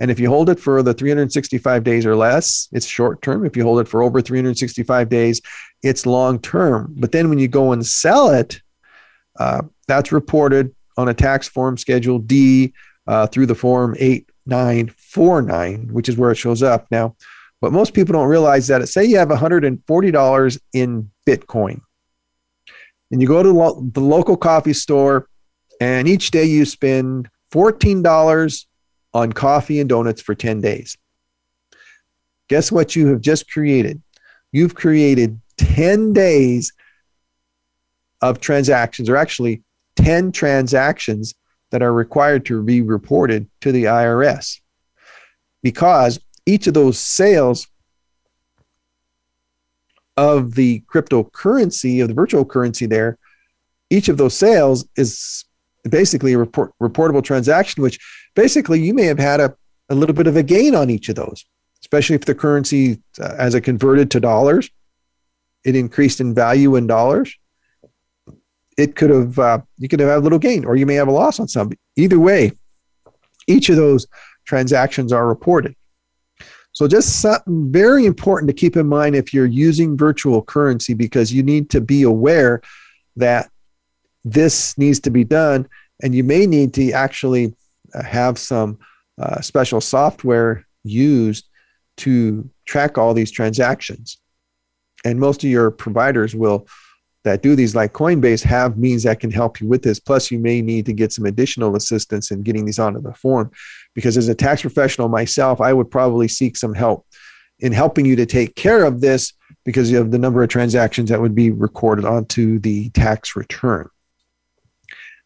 [0.00, 3.44] And if you hold it for the 365 days or less, it's short term.
[3.44, 5.40] If you hold it for over 365 days,
[5.82, 6.94] it's long term.
[6.96, 8.60] But then when you go and sell it,
[9.38, 12.72] uh, that's reported on a tax form Schedule D
[13.06, 13.94] uh, through the form
[14.46, 16.86] 8949, which is where it shows up.
[16.90, 17.16] Now,
[17.60, 21.80] what most people don't realize that say you have $140 in Bitcoin
[23.10, 25.28] and you go to the local coffee store
[25.80, 28.66] and each day you spend $14
[29.14, 30.96] on coffee and donuts for 10 days.
[32.48, 34.02] Guess what you have just created?
[34.52, 36.72] You've created 10 days
[38.20, 39.62] of transactions, or actually
[39.96, 41.34] 10 transactions
[41.74, 44.60] that are required to be reported to the IRS
[45.60, 47.66] because each of those sales
[50.16, 53.18] of the cryptocurrency, of the virtual currency there,
[53.90, 55.46] each of those sales is
[55.90, 57.98] basically a report, reportable transaction, which
[58.36, 59.52] basically you may have had a,
[59.88, 61.44] a little bit of a gain on each of those,
[61.82, 64.70] especially if the currency, uh, as it converted to dollars,
[65.64, 67.36] it increased in value in dollars.
[68.76, 71.08] It could have, uh, you could have had a little gain, or you may have
[71.08, 71.70] a loss on some.
[71.96, 72.52] Either way,
[73.46, 74.06] each of those
[74.46, 75.74] transactions are reported.
[76.72, 81.32] So, just something very important to keep in mind if you're using virtual currency, because
[81.32, 82.62] you need to be aware
[83.16, 83.48] that
[84.24, 85.68] this needs to be done,
[86.02, 87.54] and you may need to actually
[87.94, 88.78] uh, have some
[89.20, 91.48] uh, special software used
[91.98, 94.18] to track all these transactions.
[95.04, 96.66] And most of your providers will
[97.24, 99.98] that do these like Coinbase have means that can help you with this.
[99.98, 103.50] Plus, you may need to get some additional assistance in getting these onto the form.
[103.94, 107.06] Because as a tax professional myself, I would probably seek some help
[107.60, 109.32] in helping you to take care of this
[109.64, 113.88] because you have the number of transactions that would be recorded onto the tax return.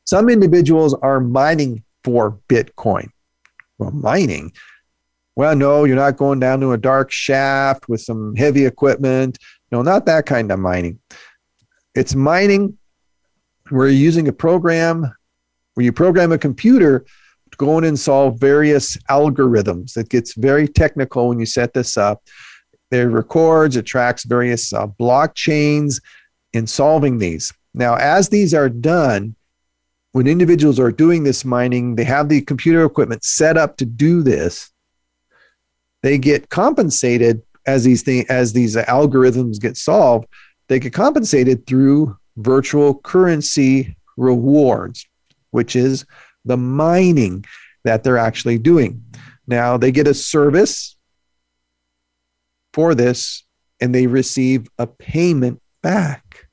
[0.04, 3.10] Some individuals are mining for Bitcoin.
[3.78, 4.52] Well, mining.
[5.36, 9.38] Well, no, you're not going down to a dark shaft with some heavy equipment.
[9.70, 10.98] No, not that kind of mining.
[11.98, 12.78] It's mining
[13.70, 15.12] where you're using a program
[15.74, 17.00] where you program a computer
[17.50, 19.96] to go in and solve various algorithms.
[19.96, 22.22] It gets very technical when you set this up.
[22.92, 26.00] It records, it tracks various uh, blockchains
[26.52, 27.52] in solving these.
[27.74, 29.34] Now, as these are done,
[30.12, 34.22] when individuals are doing this mining, they have the computer equipment set up to do
[34.22, 34.70] this.
[36.04, 40.28] They get compensated as these as these algorithms get solved
[40.68, 45.06] they get compensated through virtual currency rewards,
[45.50, 46.04] which is
[46.44, 47.44] the mining
[47.84, 49.02] that they're actually doing.
[49.46, 50.96] Now they get a service
[52.72, 53.44] for this
[53.80, 56.48] and they receive a payment back,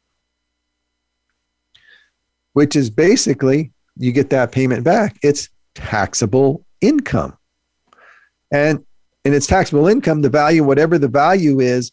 [2.54, 5.18] which is basically you get that payment back.
[5.22, 7.38] It's taxable income.
[8.52, 8.86] And
[9.26, 11.92] in its taxable income, the value, whatever the value is,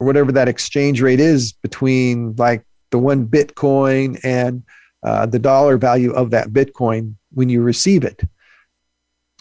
[0.00, 4.62] or whatever that exchange rate is between like the one Bitcoin and
[5.02, 8.22] uh, the dollar value of that Bitcoin when you receive it.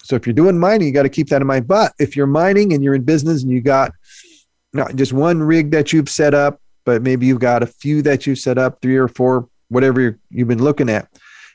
[0.03, 1.67] So if you're doing mining, you got to keep that in mind.
[1.67, 3.91] But if you're mining and you're in business and you got
[4.73, 8.25] not just one rig that you've set up, but maybe you've got a few that
[8.25, 11.09] you've set up, three or four, whatever you've been looking at,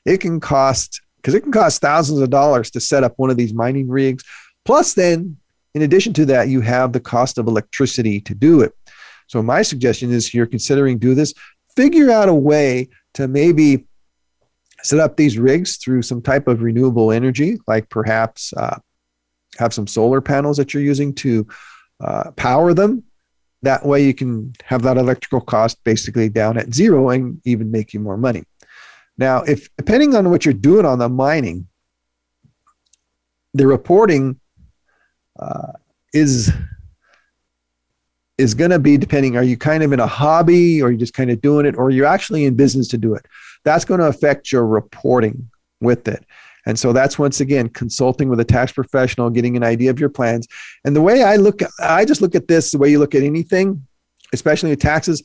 [0.04, 3.36] it can cost because it can cost thousands of dollars to set up one of
[3.36, 4.24] these mining rigs.
[4.64, 5.36] Plus, then
[5.74, 8.74] in addition to that, you have the cost of electricity to do it.
[9.32, 11.32] So my suggestion is if you're considering do this,
[11.74, 13.86] figure out a way to maybe
[14.82, 18.78] set up these rigs through some type of renewable energy, like perhaps uh,
[19.56, 21.48] have some solar panels that you're using to
[22.04, 23.04] uh, power them.
[23.62, 27.94] That way you can have that electrical cost basically down at zero and even make
[27.94, 28.44] you more money.
[29.16, 31.68] Now, if depending on what you're doing on the mining,
[33.54, 34.38] the reporting
[35.38, 35.72] uh,
[36.12, 36.52] is
[38.38, 41.14] is going to be depending are you kind of in a hobby or you're just
[41.14, 43.26] kind of doing it or you're actually in business to do it?
[43.64, 46.24] That's going to affect your reporting with it.
[46.64, 50.08] And so that's once again consulting with a tax professional getting an idea of your
[50.08, 50.46] plans.
[50.84, 53.22] And the way i look i just look at this the way you look at
[53.22, 53.86] anything
[54.32, 55.22] especially with taxes.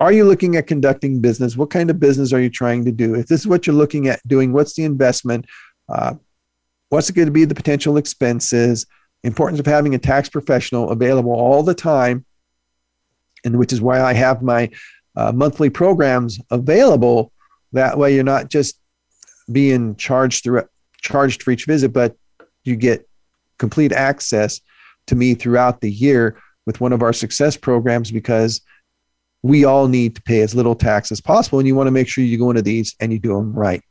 [0.00, 1.56] Are you looking at conducting business?
[1.56, 3.14] What kind of business are you trying to do?
[3.14, 5.46] If this is what you're looking at doing what's the investment?
[5.88, 6.14] Uh,
[6.90, 8.86] what's it going to be the potential expenses
[9.24, 12.24] importance of having a tax professional available all the time,
[13.44, 14.70] and which is why I have my
[15.16, 17.32] uh, monthly programs available.
[17.72, 18.78] That way, you're not just
[19.50, 20.64] being charged through
[21.00, 22.16] charged for each visit, but
[22.64, 23.08] you get
[23.58, 24.60] complete access
[25.06, 28.60] to me throughout the year with one of our success programs because
[29.42, 32.08] we all need to pay as little tax as possible, and you want to make
[32.08, 33.82] sure you go into these and you do them right.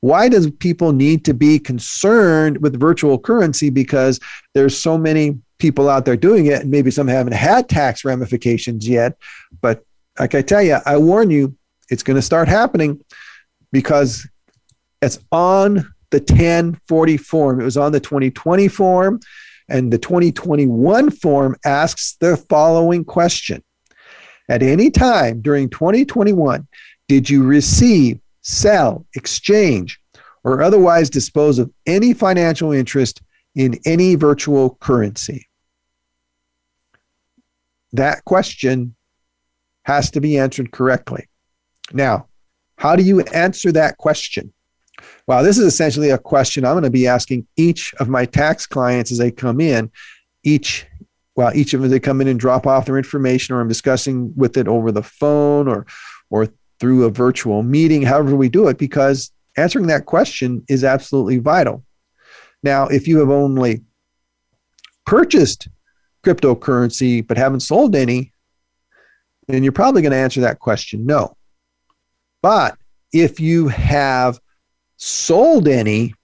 [0.00, 3.70] Why does people need to be concerned with virtual currency?
[3.70, 4.20] Because
[4.54, 8.88] there's so many people out there doing it, and maybe some haven't had tax ramifications
[8.88, 9.16] yet.
[9.60, 9.84] But
[10.18, 11.56] like I tell you, I warn you,
[11.90, 13.02] it's going to start happening
[13.72, 14.26] because
[15.02, 15.74] it's on
[16.10, 17.60] the 1040 form.
[17.60, 19.20] It was on the 2020 form,
[19.68, 23.62] and the 2021 form asks the following question
[24.48, 26.66] At any time during 2021,
[27.08, 30.00] did you receive sell, exchange,
[30.44, 33.20] or otherwise dispose of any financial interest
[33.54, 35.46] in any virtual currency?
[37.92, 38.94] That question
[39.84, 41.26] has to be answered correctly.
[41.92, 42.28] Now,
[42.76, 44.52] how do you answer that question?
[45.26, 48.66] Well, this is essentially a question I'm going to be asking each of my tax
[48.66, 49.90] clients as they come in.
[50.44, 50.86] Each,
[51.36, 53.68] well, each of them as they come in and drop off their information, or I'm
[53.68, 55.86] discussing with it over the phone or,
[56.30, 56.48] or
[56.80, 61.84] through a virtual meeting, however we do it, because answering that question is absolutely vital.
[62.62, 63.82] Now, if you have only
[65.06, 65.68] purchased
[66.24, 68.32] cryptocurrency but haven't sold any,
[69.46, 71.36] then you're probably going to answer that question no.
[72.42, 72.76] But
[73.12, 74.38] if you have
[74.96, 76.14] sold any,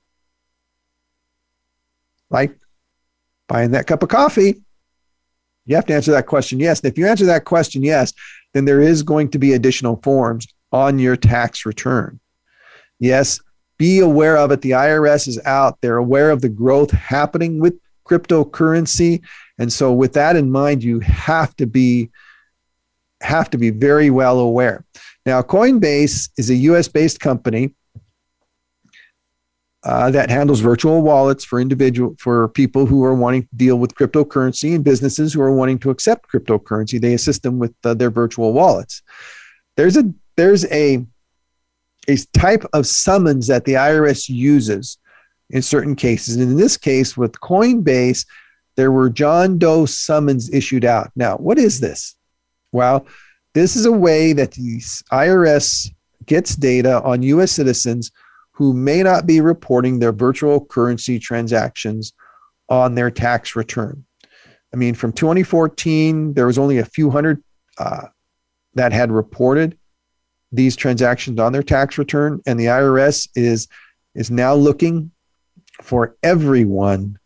[2.30, 2.56] like
[3.48, 4.62] buying that cup of coffee,
[5.66, 6.80] you have to answer that question yes.
[6.80, 8.12] And if you answer that question yes,
[8.52, 12.20] then there is going to be additional forms on your tax return.
[12.98, 13.40] Yes,
[13.78, 14.60] be aware of it.
[14.60, 15.78] The IRS is out.
[15.80, 17.74] They're aware of the growth happening with
[18.06, 19.22] cryptocurrency.
[19.58, 22.10] And so with that in mind, you have to be
[23.20, 24.84] have to be very well aware.
[25.24, 27.72] Now, Coinbase is a US based company
[29.84, 33.94] uh, that handles virtual wallets for individual for people who are wanting to deal with
[33.94, 37.00] cryptocurrency and businesses who are wanting to accept cryptocurrency.
[37.00, 39.02] They assist them with uh, their virtual wallets.
[39.76, 41.04] There's a there's a
[42.08, 44.98] a type of summons that the IRS uses
[45.50, 46.36] in certain cases.
[46.36, 48.26] And in this case, with Coinbase,
[48.76, 51.10] there were John Doe summons issued out.
[51.14, 52.16] Now, what is this?
[52.72, 53.06] Well,
[53.52, 54.78] this is a way that the
[55.12, 55.90] IRS
[56.26, 58.10] gets data on US citizens
[58.54, 62.12] who may not be reporting their virtual currency transactions
[62.68, 64.04] on their tax return.
[64.72, 67.42] I mean, from 2014, there was only a few hundred
[67.78, 68.06] uh,
[68.74, 69.78] that had reported
[70.50, 73.68] these transactions on their tax return, and the IRS is
[74.14, 75.10] is now looking
[75.82, 77.18] for everyone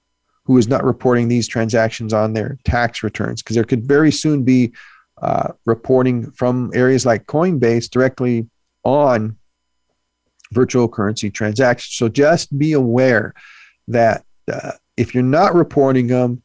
[0.45, 4.43] who is not reporting these transactions on their tax returns because there could very soon
[4.43, 4.73] be
[5.21, 8.49] uh, reporting from areas like Coinbase directly
[8.85, 9.37] on
[10.53, 11.95] virtual currency transactions.
[11.95, 13.35] So just be aware
[13.89, 16.43] that uh, if you're not reporting them,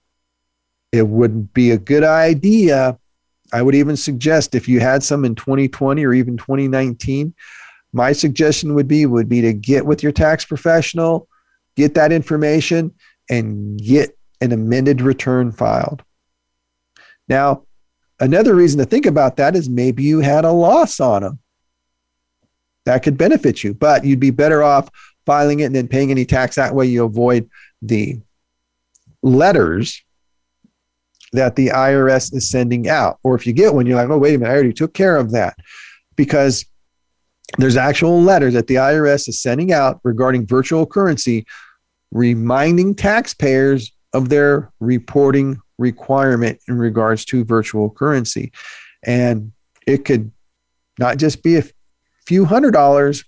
[0.92, 2.98] it would be a good idea.
[3.52, 7.34] I would even suggest if you had some in 2020 or even 2019,
[7.94, 11.28] my suggestion would be would be to get with your tax professional,
[11.76, 12.94] get that information,
[13.30, 16.04] and get an amended return filed.
[17.28, 17.64] Now,
[18.20, 21.40] another reason to think about that is maybe you had a loss on them
[22.86, 24.90] that could benefit you, but you'd be better off
[25.26, 26.56] filing it and then paying any tax.
[26.56, 27.50] That way you avoid
[27.82, 28.20] the
[29.22, 30.04] letters
[31.32, 33.20] that the IRS is sending out.
[33.24, 35.16] Or if you get one, you're like, oh, wait a minute, I already took care
[35.16, 35.56] of that.
[36.16, 36.66] Because
[37.58, 41.46] there's actual letters that the IRS is sending out regarding virtual currency,
[42.12, 48.52] reminding taxpayers of their reporting requirement in regards to virtual currency.
[49.04, 49.52] And
[49.88, 50.32] it could
[51.00, 51.64] not just be a
[52.26, 53.24] few hundred dollars,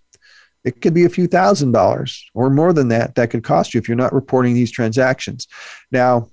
[0.64, 3.80] it could be a few thousand dollars or more than that that could cost you
[3.80, 5.48] if you're not reporting these transactions.
[5.92, 6.30] Now,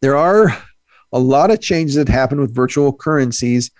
[0.00, 0.56] there are
[1.12, 3.70] a lot of changes that happen with virtual currencies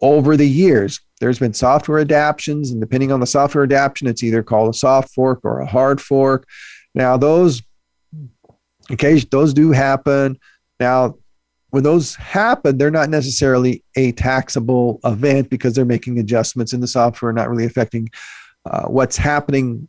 [0.00, 1.00] over the years.
[1.20, 5.10] There's been software adaptations, and depending on the software adaptation, it's either called a soft
[5.10, 6.48] fork or a hard fork.
[6.94, 7.62] Now, those
[8.88, 10.38] occasion those do happen.
[10.80, 11.16] Now,
[11.70, 16.86] when those happen, they're not necessarily a taxable event because they're making adjustments in the
[16.86, 18.08] software, not really affecting
[18.66, 19.88] uh, what's happening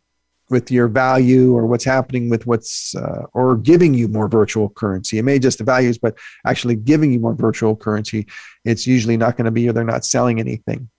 [0.49, 5.17] with your value or what's happening with what's uh, or giving you more virtual currency.
[5.17, 8.27] It may just the values, but actually giving you more virtual currency,
[8.65, 10.89] it's usually not going to be or they're not selling anything.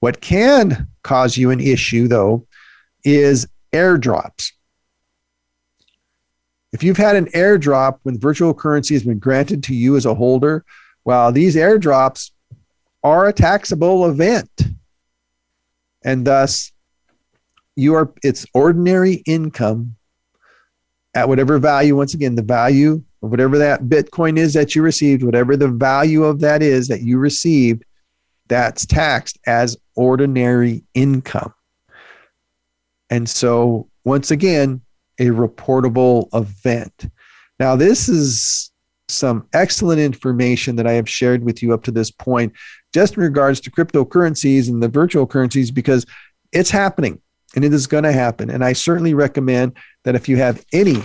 [0.00, 2.46] What can cause you an issue though
[3.04, 4.52] is airdrops.
[6.72, 10.14] If you've had an airdrop when virtual currency has been granted to you as a
[10.14, 10.64] holder,
[11.04, 12.32] well, these airdrops
[13.02, 14.50] are a taxable event.
[16.04, 16.72] And thus,
[17.76, 19.96] you are it's ordinary income
[21.14, 25.22] at whatever value once again the value of whatever that bitcoin is that you received
[25.22, 27.84] whatever the value of that is that you received
[28.48, 31.52] that's taxed as ordinary income
[33.10, 34.80] and so once again
[35.18, 37.10] a reportable event.
[37.58, 38.70] Now, this is
[39.08, 42.52] some excellent information that I have shared with you up to this point,
[42.92, 46.04] just in regards to cryptocurrencies and the virtual currencies, because
[46.52, 47.20] it's happening
[47.54, 48.50] and it is going to happen.
[48.50, 51.02] And I certainly recommend that if you have any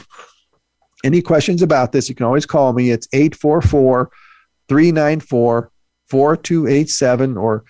[1.04, 2.92] any questions about this, you can always call me.
[2.92, 4.12] It's 844
[4.70, 5.72] 394
[6.10, 7.64] 4287 or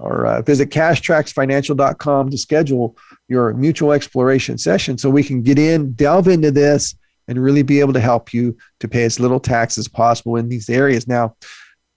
[0.00, 2.96] or uh, visit cashtracksfinancial.com to schedule
[3.28, 6.94] your mutual exploration session so we can get in, delve into this,
[7.28, 10.48] and really be able to help you to pay as little tax as possible in
[10.48, 11.08] these areas.
[11.08, 11.34] Now,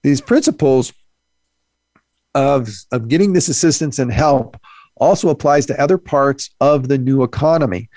[0.04, 0.94] these principles
[2.34, 4.58] of, of getting this assistance and help
[4.96, 7.90] also applies to other parts of the new economy.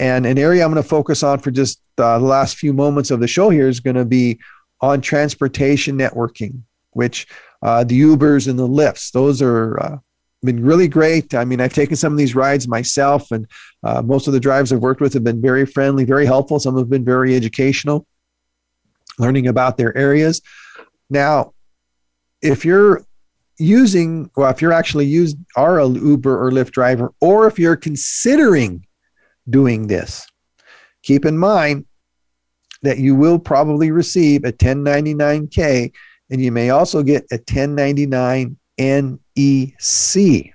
[0.00, 3.10] And an area I'm going to focus on for just uh, the last few moments
[3.10, 4.38] of the show here is going to be
[4.80, 7.26] on transportation networking, which
[7.62, 9.98] uh, the Ubers and the Lyfts, those are uh,
[10.42, 11.34] been really great.
[11.34, 13.46] I mean, I've taken some of these rides myself, and
[13.82, 16.60] uh, most of the drivers I've worked with have been very friendly, very helpful.
[16.60, 18.06] Some have been very educational,
[19.18, 20.40] learning about their areas.
[21.10, 21.54] Now,
[22.40, 23.04] if you're
[23.58, 27.76] using, well, if you're actually used are a Uber or Lyft driver, or if you're
[27.76, 28.86] considering
[29.50, 30.26] doing this,
[31.02, 31.86] keep in mind
[32.82, 35.92] that you will probably receive a 1099K
[36.30, 40.54] and you may also get a 1099 NEC,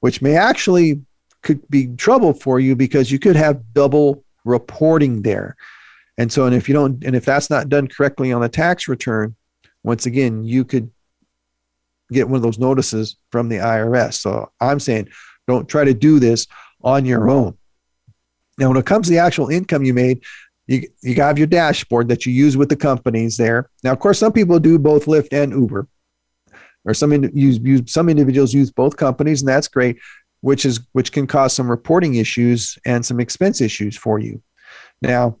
[0.00, 1.00] which may actually
[1.42, 5.56] could be trouble for you because you could have double reporting there.
[6.18, 8.88] And so, and if you don't, and if that's not done correctly on the tax
[8.88, 9.36] return,
[9.82, 10.90] once again, you could
[12.10, 14.14] get one of those notices from the IRS.
[14.14, 15.08] So I'm saying
[15.46, 16.46] don't try to do this
[16.82, 17.56] on your own.
[18.58, 20.22] Now, when it comes to the actual income you made,
[20.66, 23.70] you, you have your dashboard that you use with the companies there.
[23.84, 25.86] Now, of course, some people do both Lyft and Uber,
[26.84, 29.98] or some use, use some individuals use both companies, and that's great,
[30.40, 34.42] which is which can cause some reporting issues and some expense issues for you.
[35.02, 35.38] Now,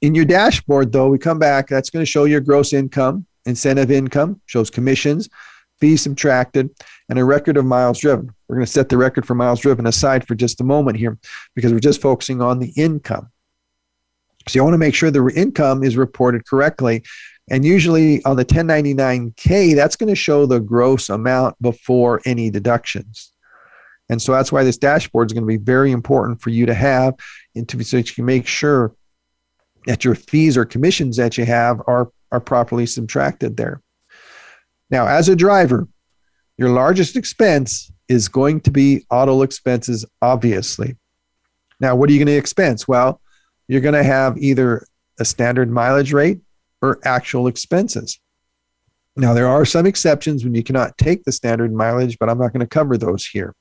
[0.00, 1.68] in your dashboard, though, we come back.
[1.68, 5.28] That's going to show your gross income, incentive income, shows commissions,
[5.80, 6.70] fees subtracted,
[7.08, 8.30] and a record of miles driven.
[8.48, 11.18] We're going to set the record for miles driven aside for just a moment here
[11.54, 13.30] because we're just focusing on the income.
[14.48, 17.02] So you want to make sure the income is reported correctly.
[17.50, 23.32] And usually on the 1099K, that's going to show the gross amount before any deductions.
[24.08, 26.74] And so that's why this dashboard is going to be very important for you to
[26.74, 27.14] have
[27.54, 28.94] and into so you can make sure
[29.86, 33.82] that your fees or commissions that you have are, are properly subtracted there.
[34.90, 35.88] Now, as a driver,
[36.56, 40.96] your largest expense is going to be auto expenses, obviously.
[41.80, 42.86] Now, what are you going to expense?
[42.86, 43.20] Well,
[43.68, 44.86] you're going to have either
[45.18, 46.40] a standard mileage rate
[46.82, 48.20] or actual expenses.
[49.16, 52.52] Now, there are some exceptions when you cannot take the standard mileage, but I'm not
[52.52, 53.54] going to cover those here.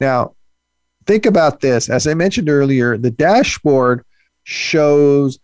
[0.00, 0.34] Now,
[1.06, 1.88] think about this.
[1.88, 4.04] As I mentioned earlier, the dashboard
[4.42, 5.38] shows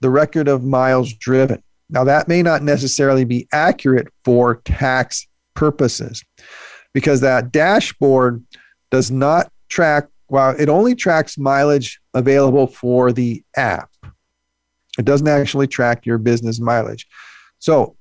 [0.00, 1.62] the record of miles driven.
[1.88, 6.24] Now, that may not necessarily be accurate for tax purposes
[6.92, 8.44] because that dashboard
[8.90, 13.88] does not track while it only tracks mileage available for the app,
[14.98, 17.06] it doesn't actually track your business mileage.
[17.60, 17.96] So,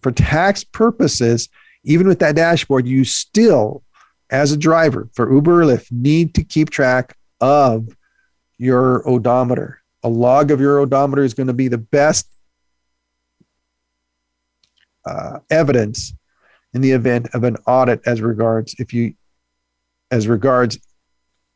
[0.00, 1.50] for tax purposes,
[1.84, 3.82] even with that dashboard, you still,
[4.30, 7.86] as a driver for Uber or Lyft, need to keep track of
[8.56, 9.82] your odometer.
[10.04, 12.30] A log of your odometer is going to be the best
[15.04, 16.14] uh, evidence
[16.72, 19.12] in the event of an audit as regards if you
[20.10, 20.78] as regards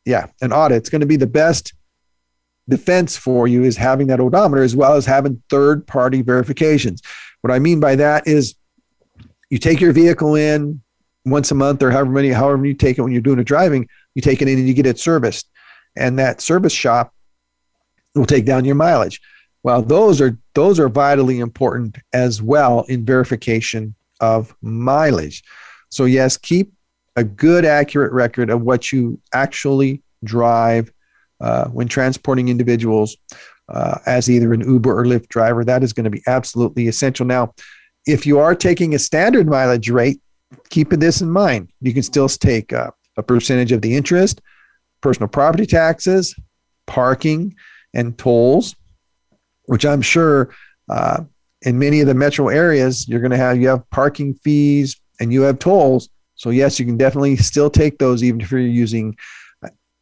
[0.05, 0.77] yeah, an audit.
[0.77, 1.73] It's going to be the best
[2.69, 7.01] defense for you is having that odometer as well as having third party verifications.
[7.41, 8.55] What I mean by that is
[9.49, 10.81] you take your vehicle in
[11.25, 13.87] once a month or however many, however you take it when you're doing a driving,
[14.15, 15.49] you take it in and you get it serviced.
[15.95, 17.13] And that service shop
[18.15, 19.21] will take down your mileage.
[19.63, 25.43] Well, those are those are vitally important as well in verification of mileage.
[25.89, 26.72] So yes, keep
[27.15, 30.91] a good, accurate record of what you actually drive
[31.41, 33.17] uh, when transporting individuals
[33.69, 35.63] uh, as either an Uber or Lyft driver.
[35.63, 37.25] That is going to be absolutely essential.
[37.25, 37.53] Now,
[38.05, 40.21] if you are taking a standard mileage rate,
[40.69, 41.69] keep this in mind.
[41.81, 42.93] You can still take a
[43.25, 44.41] percentage of the interest,
[45.01, 46.35] personal property taxes,
[46.87, 47.55] parking,
[47.93, 48.75] and tolls,
[49.65, 50.53] which I'm sure
[50.89, 51.23] uh,
[51.61, 55.31] in many of the metro areas, you're going to have you have parking fees and
[55.31, 56.09] you have tolls
[56.43, 59.15] so yes, you can definitely still take those even if you're using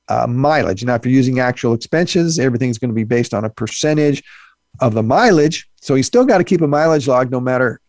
[0.10, 0.84] uh, mileage.
[0.84, 4.24] Now, if you're using actual expenses, everything's going to be based on a percentage
[4.80, 5.70] of the mileage.
[5.82, 7.80] So you still got to keep a mileage log no matter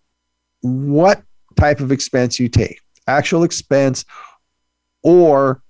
[0.61, 1.23] what
[1.57, 4.05] type of expense you take, actual expense
[5.03, 5.63] or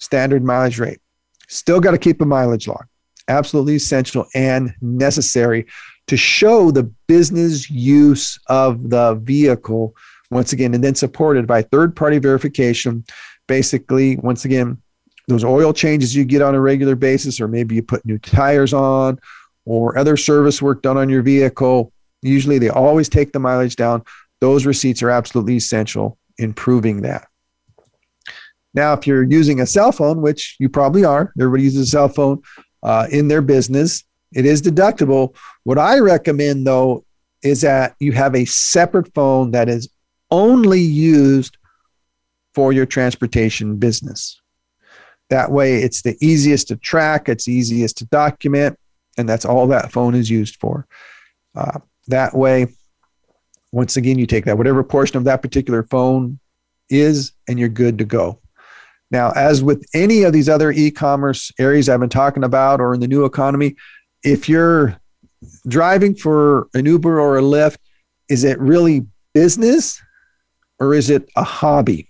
[0.00, 0.98] standard mileage rate.
[1.46, 2.86] Still got to keep a mileage log.
[3.28, 5.66] Absolutely essential and necessary
[6.08, 9.94] to show the business use of the vehicle
[10.30, 13.04] once again, and then supported by third party verification.
[13.46, 14.80] Basically, once again,
[15.28, 18.72] those oil changes you get on a regular basis, or maybe you put new tires
[18.72, 19.18] on,
[19.64, 21.92] or other service work done on your vehicle.
[22.22, 24.02] Usually, they always take the mileage down.
[24.40, 27.26] Those receipts are absolutely essential in proving that.
[28.74, 32.08] Now, if you're using a cell phone, which you probably are, everybody uses a cell
[32.08, 32.42] phone
[32.82, 34.04] uh, in their business,
[34.34, 35.36] it is deductible.
[35.62, 37.04] What I recommend, though,
[37.42, 39.88] is that you have a separate phone that is
[40.34, 41.56] only used
[42.54, 44.40] for your transportation business.
[45.30, 48.76] That way, it's the easiest to track, it's easiest to document,
[49.16, 50.86] and that's all that phone is used for.
[51.54, 51.78] Uh,
[52.08, 52.66] that way,
[53.70, 56.40] once again, you take that, whatever portion of that particular phone
[56.90, 58.40] is, and you're good to go.
[59.12, 62.92] Now, as with any of these other e commerce areas I've been talking about or
[62.92, 63.76] in the new economy,
[64.24, 64.96] if you're
[65.68, 67.78] driving for an Uber or a Lyft,
[68.28, 70.02] is it really business
[70.78, 72.08] or is it a hobby?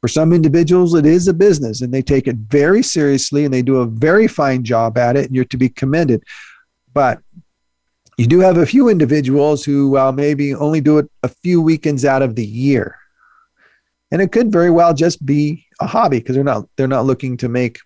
[0.00, 3.62] For some individuals, it is a business and they take it very seriously and they
[3.62, 6.22] do a very fine job at it, and you're to be commended.
[6.92, 7.20] But
[8.16, 12.04] you do have a few individuals who uh, maybe only do it a few weekends
[12.04, 12.96] out of the year.
[14.10, 17.36] And it could very well just be a hobby because they're not they're not looking
[17.38, 17.80] to make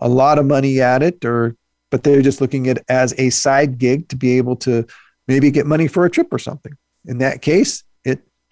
[0.00, 1.56] a lot of money at it or
[1.90, 4.84] but they're just looking at as a side gig to be able to
[5.28, 6.76] maybe get money for a trip or something.
[7.06, 7.83] In that case,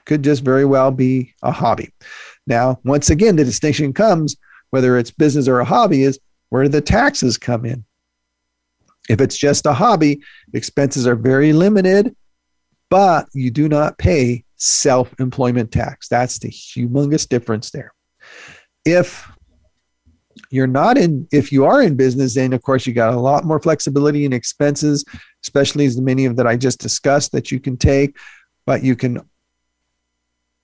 [0.07, 1.93] could just very well be a hobby.
[2.47, 4.37] Now, once again, the distinction comes
[4.73, 7.85] whether it's business or a hobby is where the taxes come in?
[9.09, 10.23] If it's just a hobby,
[10.55, 12.17] expenses are very limited,
[12.89, 16.09] but you do not pay self employment tax.
[16.09, 17.93] That's the humongous difference there.
[18.85, 19.31] If
[20.51, 23.45] you're not in, if you are in business, then of course you got a lot
[23.45, 25.05] more flexibility in expenses,
[25.43, 28.17] especially as many of that I just discussed that you can take,
[28.65, 29.21] but you can,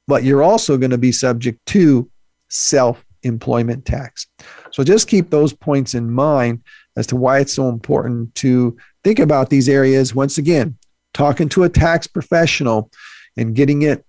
[0.08, 2.10] but you're also going to be subject to
[2.48, 4.26] self employment tax.
[4.72, 6.62] So just keep those points in mind
[6.96, 10.14] as to why it's so important to think about these areas.
[10.14, 10.76] Once again,
[11.14, 12.90] talking to a tax professional
[13.36, 14.04] and getting it,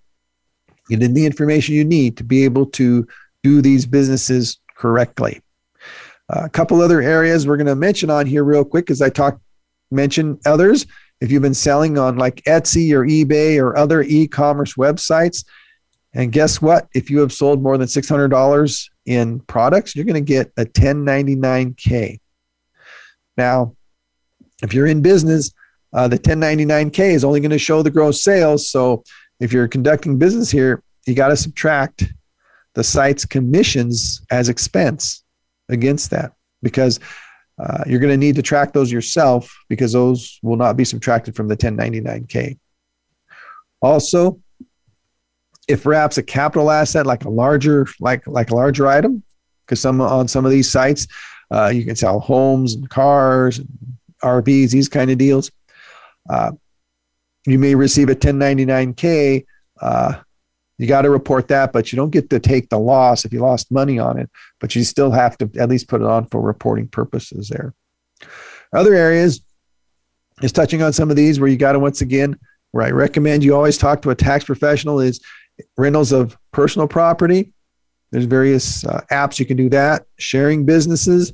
[0.89, 3.05] getting the information you need to be able to
[3.43, 5.41] do these businesses correctly.
[6.29, 9.39] A couple other areas we're going to mention on here real quick as I talk,
[9.91, 10.85] mention others.
[11.21, 15.43] If you've been selling on like Etsy or eBay or other e-commerce websites,
[16.13, 16.87] and guess what?
[16.93, 22.19] If you have sold more than $600 in products, you're going to get a 1099K.
[23.37, 23.75] Now,
[24.63, 25.51] if you're in business,
[25.93, 28.69] uh, the 1099K is only going to show the gross sales.
[28.69, 29.03] So
[29.39, 32.05] if you're conducting business here, you got to subtract
[32.75, 35.23] the site's commissions as expense
[35.69, 36.99] against that because
[37.59, 41.35] uh, you're going to need to track those yourself because those will not be subtracted
[41.35, 42.57] from the 1099K.
[43.81, 44.39] Also,
[45.69, 49.23] if perhaps a capital asset like a larger like like a larger item,
[49.65, 51.07] because some on some of these sites
[51.51, 53.67] uh, you can sell homes and cars, and
[54.23, 55.51] RVs, these kind of deals.
[56.29, 56.51] Uh,
[57.45, 59.45] you may receive a 1099K.
[59.81, 60.19] Uh,
[60.77, 63.39] you got to report that, but you don't get to take the loss if you
[63.39, 66.41] lost money on it, but you still have to at least put it on for
[66.41, 67.73] reporting purposes there.
[68.73, 69.41] Other areas
[70.41, 72.37] is touching on some of these where you got to, once again,
[72.71, 75.19] where I recommend you always talk to a tax professional is
[75.77, 77.53] rentals of personal property
[78.11, 80.05] there's various uh, apps you can do that.
[80.17, 81.33] Sharing businesses,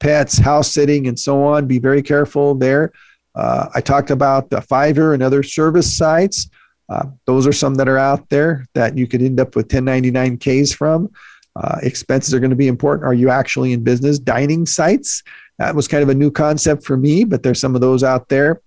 [0.00, 1.66] pets, house sitting, and so on.
[1.66, 2.92] Be very careful there.
[3.34, 6.48] Uh, I talked about the Fiverr and other service sites.
[6.88, 10.74] Uh, those are some that are out there that you could end up with 1099Ks
[10.74, 11.10] from.
[11.56, 13.06] Uh, expenses are going to be important.
[13.06, 14.18] Are you actually in business?
[14.18, 15.22] Dining sites.
[15.58, 18.28] That was kind of a new concept for me, but there's some of those out
[18.28, 18.60] there.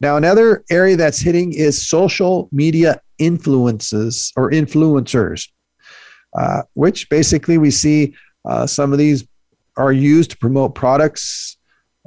[0.00, 5.48] Now, another area that's hitting is social media influences or influencers.
[6.34, 8.12] Uh, which basically we see
[8.44, 9.24] uh, some of these
[9.76, 11.56] are used to promote products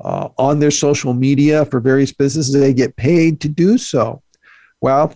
[0.04, 2.54] uh, on their social media for various businesses.
[2.54, 4.22] They get paid to do so.
[4.82, 5.14] Well,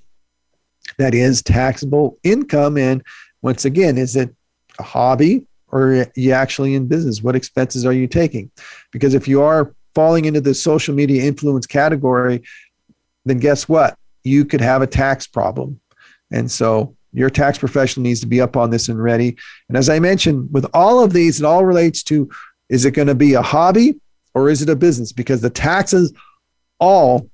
[0.98, 2.78] that is taxable income.
[2.78, 3.04] And
[3.42, 4.34] once again, is it
[4.80, 7.22] a hobby or are you actually in business?
[7.22, 8.50] What expenses are you taking?
[8.92, 12.44] Because if you are falling into the social media influence category,
[13.26, 13.98] then guess what?
[14.24, 15.80] You could have a tax problem.
[16.32, 19.38] And so your tax professional needs to be up on this and ready.
[19.68, 22.30] And as I mentioned, with all of these, it all relates to
[22.70, 24.00] is it going to be a hobby
[24.34, 25.12] or is it a business?
[25.12, 26.14] Because the taxes
[26.80, 27.30] all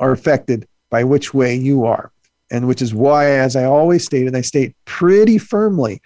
[0.00, 2.10] are affected by which way you are.
[2.50, 6.02] And which is why, as I always state, and I state pretty firmly,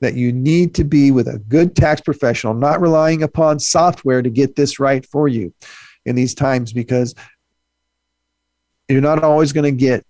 [0.00, 4.30] that you need to be with a good tax professional, not relying upon software to
[4.30, 5.52] get this right for you
[6.06, 7.16] in these times, because
[8.88, 10.04] you're not always going to get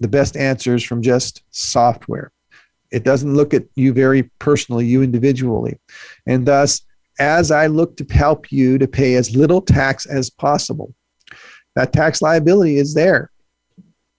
[0.00, 2.32] the best answers from just software.
[2.90, 5.78] It doesn't look at you very personally, you individually.
[6.26, 6.82] And thus,
[7.18, 10.94] as I look to help you to pay as little tax as possible,
[11.74, 13.30] that tax liability is there.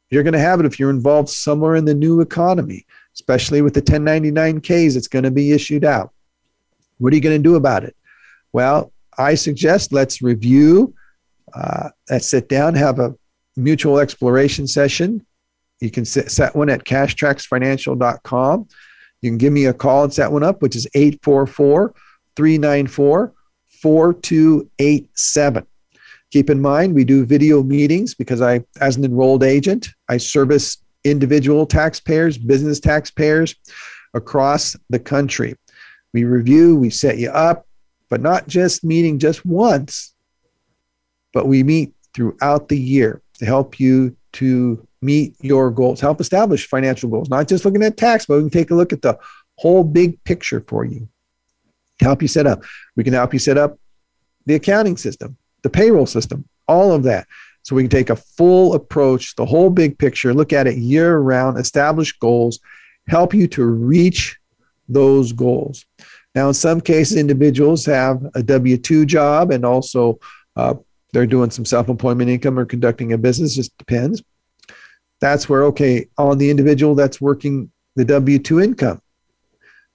[0.10, 3.74] You're going to have it if you're involved somewhere in the new economy, especially with
[3.74, 6.12] the 1099Ks it's going to be issued out.
[6.98, 7.96] What are you going to do about it?
[8.54, 10.94] Well, I suggest let's review,
[11.54, 13.16] uh, let's sit down, have a
[13.56, 15.26] mutual exploration session,
[15.82, 18.68] You can set one at cashtracksfinancial.com.
[19.22, 21.93] You can give me a call and set one up, which is 844
[22.36, 23.34] 394
[23.82, 25.68] 4287.
[26.32, 30.78] Keep in mind, we do video meetings because I, as an enrolled agent, I service
[31.03, 33.56] individual taxpayers, business taxpayers
[34.14, 35.56] across the country.
[36.14, 37.68] We review, we set you up,
[38.10, 40.14] but not just meeting just once,
[41.34, 46.68] but we meet throughout the year to help you to meet your goals, help establish
[46.68, 49.18] financial goals, not just looking at tax, but we can take a look at the
[49.58, 51.08] whole big picture for you.
[52.00, 52.64] Help you set up.
[52.96, 53.78] We can help you set up
[54.46, 57.28] the accounting system, the payroll system, all of that.
[57.64, 61.18] So we can take a full approach, the whole big picture, look at it year
[61.18, 62.60] round, establish goals,
[63.08, 64.38] help you to reach
[64.88, 65.86] those goals.
[66.36, 70.20] Now, in some cases, individuals have a W 2 job and also
[70.56, 70.76] uh,
[71.16, 74.22] they're doing some self employment income or conducting a business, just depends.
[75.22, 79.01] That's where, okay, on the individual that's working the W 2 income,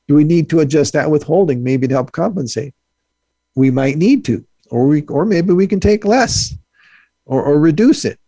[0.09, 2.75] do we need to adjust that withholding maybe to help compensate?
[3.55, 6.57] We might need to, or we, or maybe we can take less
[7.27, 8.19] or, or reduce it.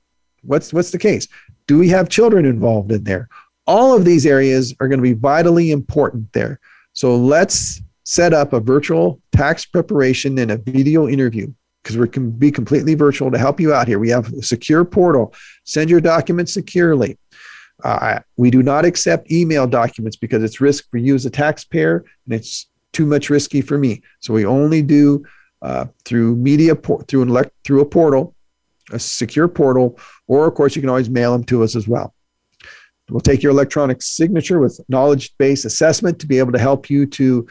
[0.43, 1.29] What's, what's the case?
[1.67, 3.31] Do we have children involved in there?
[3.67, 6.61] All of these areas are going to be vitally important there.
[6.93, 12.31] So let's set up a virtual tax preparation and a video interview because we can
[12.31, 13.99] be completely virtual to help you out here.
[13.99, 15.35] We have a secure portal.
[15.65, 17.19] Send your documents securely.
[17.83, 22.05] Uh, we do not accept email documents because it's risk for you as a taxpayer
[22.27, 24.03] and it's too much risky for me.
[24.21, 25.25] So we only do
[25.63, 28.35] uh, through media through an elect, through a portal,
[28.93, 32.15] a secure portal, or of course you can always mail them to us as well.
[33.11, 37.07] We'll take your electronic signature with knowledge based assessment to be able to help you
[37.07, 37.47] to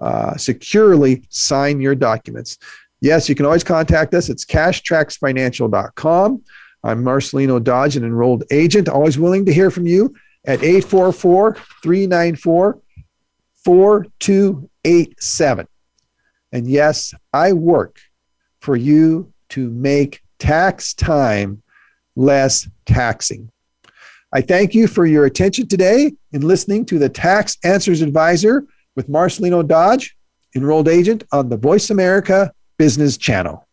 [0.00, 2.58] uh, securely sign your documents.
[3.00, 4.28] Yes, you can always contact us.
[4.28, 6.42] It's cashtracksfinancial.com.
[6.84, 12.80] I'm Marcelino Dodge, an enrolled agent, always willing to hear from you at 844 394
[13.64, 15.66] 4287.
[16.52, 18.00] And yes, I work
[18.60, 21.62] for you to make tax time
[22.16, 23.50] less taxing.
[24.32, 29.08] I thank you for your attention today in listening to the Tax Answers Advisor with
[29.08, 30.16] Marcelino Dodge,
[30.54, 33.64] enrolled agent on the Voice America Business Channel.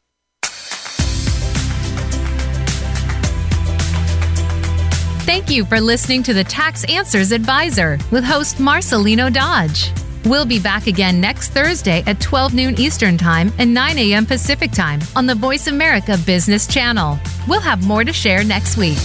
[5.25, 9.91] Thank you for listening to the Tax Answers Advisor with host Marcelino Dodge.
[10.25, 14.25] We'll be back again next Thursday at 12 noon Eastern Time and 9 a.m.
[14.25, 17.19] Pacific Time on the Voice America Business Channel.
[17.47, 18.97] We'll have more to share next week.